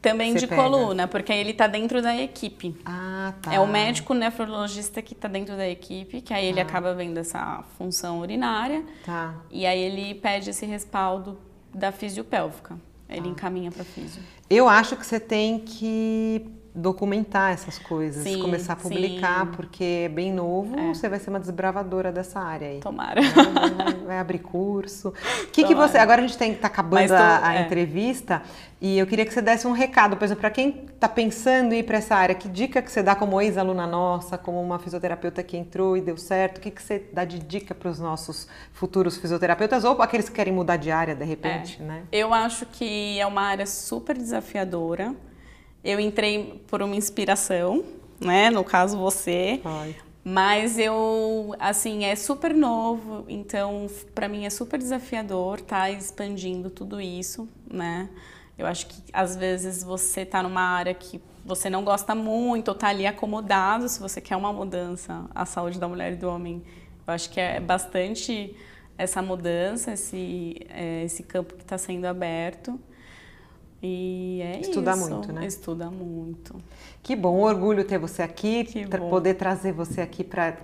Também 0.00 0.34
de 0.34 0.46
pega. 0.46 0.62
coluna, 0.62 1.06
porque 1.06 1.30
aí 1.30 1.38
ele 1.40 1.52
tá 1.52 1.66
dentro 1.66 2.00
da 2.00 2.16
equipe. 2.16 2.74
Ah, 2.86 3.34
tá. 3.42 3.52
É 3.54 3.60
o 3.60 3.66
médico 3.66 4.14
nefrologista 4.14 5.02
que 5.02 5.12
está 5.12 5.28
dentro 5.28 5.56
da 5.56 5.68
equipe, 5.68 6.20
que 6.22 6.32
aí 6.32 6.46
ele 6.46 6.60
acaba 6.60 6.94
vendo 6.94 7.18
essa 7.18 7.62
função 7.76 8.20
urinária 8.20 8.82
Tá. 9.04 9.34
e 9.50 9.66
aí 9.66 9.78
ele 9.78 10.14
pede 10.14 10.50
esse 10.50 10.64
respaldo 10.64 11.38
da 11.74 11.92
fisiopélvica. 11.92 12.78
Ele 13.08 13.28
Ah. 13.28 13.32
encaminha 13.32 13.70
para 13.70 13.84
fisio. 13.84 14.22
Eu 14.48 14.68
acho 14.68 14.96
que 14.96 15.04
você 15.04 15.20
tem 15.20 15.58
que 15.58 16.46
documentar 16.74 17.52
essas 17.52 17.78
coisas, 17.78 18.22
Sim, 18.22 18.40
começar 18.40 18.74
a 18.74 18.76
publicar, 18.76 19.46
sim. 19.46 19.52
porque 19.56 20.02
é 20.04 20.08
bem 20.08 20.32
novo, 20.32 20.76
você 20.94 21.08
vai 21.08 21.18
ser 21.18 21.30
uma 21.30 21.40
desbravadora 21.40 22.12
dessa 22.12 22.38
área 22.40 22.68
aí. 22.68 22.80
Tomara. 22.80 23.20
Vai, 23.22 23.70
vai- 23.70 23.94
vai 24.06 24.18
abrir 24.18 24.38
curso. 24.38 25.08
O 25.08 25.46
que, 25.50 25.64
que 25.64 25.74
você. 25.74 25.98
Agora 25.98 26.22
a 26.22 26.26
gente 26.26 26.38
tem, 26.38 26.54
tá 26.54 26.68
acabando 26.68 27.08
tô- 27.08 27.14
a, 27.14 27.46
a 27.48 27.54
é. 27.56 27.62
entrevista 27.62 28.42
e 28.80 28.98
eu 28.98 29.06
queria 29.06 29.26
que 29.26 29.32
você 29.34 29.42
desse 29.42 29.66
um 29.66 29.72
recado, 29.72 30.16
por 30.16 30.24
exemplo, 30.24 30.40
para 30.40 30.50
quem 30.50 30.84
está 30.94 31.08
pensando 31.08 31.72
em 31.72 31.80
ir 31.80 31.82
para 31.82 31.98
essa 31.98 32.14
área, 32.14 32.34
que 32.34 32.48
dica 32.48 32.80
que 32.80 32.90
você 32.90 33.02
dá 33.02 33.14
como 33.14 33.40
ex-aluna 33.40 33.86
nossa, 33.86 34.38
como 34.38 34.60
uma 34.62 34.78
fisioterapeuta 34.78 35.42
que 35.42 35.56
entrou 35.56 35.96
e 35.96 36.00
deu 36.00 36.16
certo? 36.16 36.58
O 36.58 36.60
que, 36.60 36.70
que 36.70 36.82
você 36.82 37.04
dá 37.12 37.24
de 37.24 37.38
dica 37.40 37.74
para 37.74 37.90
os 37.90 37.98
nossos 37.98 38.46
futuros 38.72 39.16
fisioterapeutas 39.16 39.84
ou 39.84 40.00
aqueles 40.00 40.28
que 40.28 40.34
querem 40.36 40.52
mudar 40.52 40.76
de 40.76 40.90
área 40.90 41.14
de 41.14 41.24
repente, 41.24 41.82
né? 41.82 42.04
Eu 42.12 42.32
acho 42.32 42.64
que 42.66 43.18
é 43.18 43.26
uma 43.26 43.42
área 43.42 43.66
super 43.66 44.16
desafiadora. 44.16 45.14
Eu 45.82 45.98
entrei 45.98 46.62
por 46.66 46.82
uma 46.82 46.94
inspiração, 46.94 47.84
né? 48.20 48.50
No 48.50 48.64
caso 48.64 48.98
você. 48.98 49.60
Ai. 49.64 49.96
Mas 50.22 50.78
eu, 50.78 51.54
assim, 51.58 52.04
é 52.04 52.14
super 52.14 52.54
novo, 52.54 53.24
então 53.26 53.86
para 54.14 54.28
mim 54.28 54.44
é 54.44 54.50
super 54.50 54.78
desafiador 54.78 55.60
estar 55.60 55.90
expandindo 55.90 56.68
tudo 56.68 57.00
isso, 57.00 57.48
né? 57.70 58.10
Eu 58.58 58.66
acho 58.66 58.86
que 58.86 59.02
às 59.14 59.34
vezes 59.34 59.82
você 59.82 60.26
tá 60.26 60.42
numa 60.42 60.60
área 60.60 60.92
que 60.92 61.22
você 61.42 61.70
não 61.70 61.82
gosta 61.82 62.14
muito 62.14 62.68
ou 62.68 62.74
tá 62.74 62.88
ali 62.88 63.06
acomodado, 63.06 63.88
se 63.88 63.98
você 63.98 64.20
quer 64.20 64.36
uma 64.36 64.52
mudança 64.52 65.24
à 65.34 65.46
saúde 65.46 65.78
da 65.78 65.88
mulher 65.88 66.12
e 66.12 66.16
do 66.16 66.28
homem. 66.28 66.62
Eu 67.06 67.14
acho 67.14 67.30
que 67.30 67.40
é 67.40 67.58
bastante 67.58 68.54
essa 68.98 69.22
mudança, 69.22 69.92
esse, 69.92 70.66
é, 70.68 71.04
esse 71.04 71.22
campo 71.22 71.54
que 71.54 71.62
está 71.62 71.78
sendo 71.78 72.04
aberto. 72.04 72.78
E 73.82 74.40
é 74.42 74.60
Estudar 74.60 74.96
isso. 74.96 75.08
muito, 75.10 75.32
né? 75.32 75.46
Estuda 75.46 75.90
muito. 75.90 76.54
Que 77.02 77.16
bom, 77.16 77.38
um 77.38 77.42
orgulho 77.42 77.82
ter 77.84 77.98
você 77.98 78.22
aqui, 78.22 78.86
tra- 78.88 79.00
poder 79.00 79.34
trazer 79.34 79.72
você 79.72 80.00
aqui 80.02 80.22
para 80.22 80.54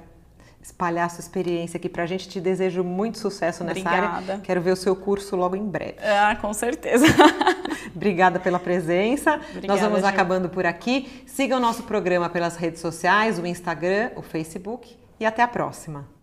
espalhar 0.62 1.06
a 1.06 1.08
sua 1.08 1.20
experiência 1.20 1.78
aqui 1.78 1.88
para 1.88 2.02
a 2.02 2.06
gente. 2.06 2.28
Te 2.28 2.40
desejo 2.40 2.84
muito 2.84 3.18
sucesso 3.18 3.64
nessa 3.64 3.88
área. 3.88 4.08
Obrigada. 4.10 4.40
Quero 4.42 4.60
ver 4.60 4.72
o 4.72 4.76
seu 4.76 4.94
curso 4.94 5.34
logo 5.36 5.56
em 5.56 5.64
breve. 5.64 5.94
Ah, 6.02 6.36
com 6.40 6.52
certeza. 6.52 7.06
Obrigada 7.94 8.38
pela 8.38 8.58
presença. 8.58 9.36
Obrigada, 9.36 9.66
Nós 9.68 9.80
vamos 9.80 10.00
Gil. 10.00 10.08
acabando 10.08 10.48
por 10.50 10.66
aqui. 10.66 11.22
Siga 11.26 11.56
o 11.56 11.60
nosso 11.60 11.84
programa 11.84 12.28
pelas 12.28 12.56
redes 12.56 12.80
sociais, 12.80 13.38
o 13.38 13.46
Instagram, 13.46 14.10
o 14.16 14.22
Facebook 14.22 14.94
e 15.18 15.24
até 15.24 15.42
a 15.42 15.48
próxima. 15.48 16.15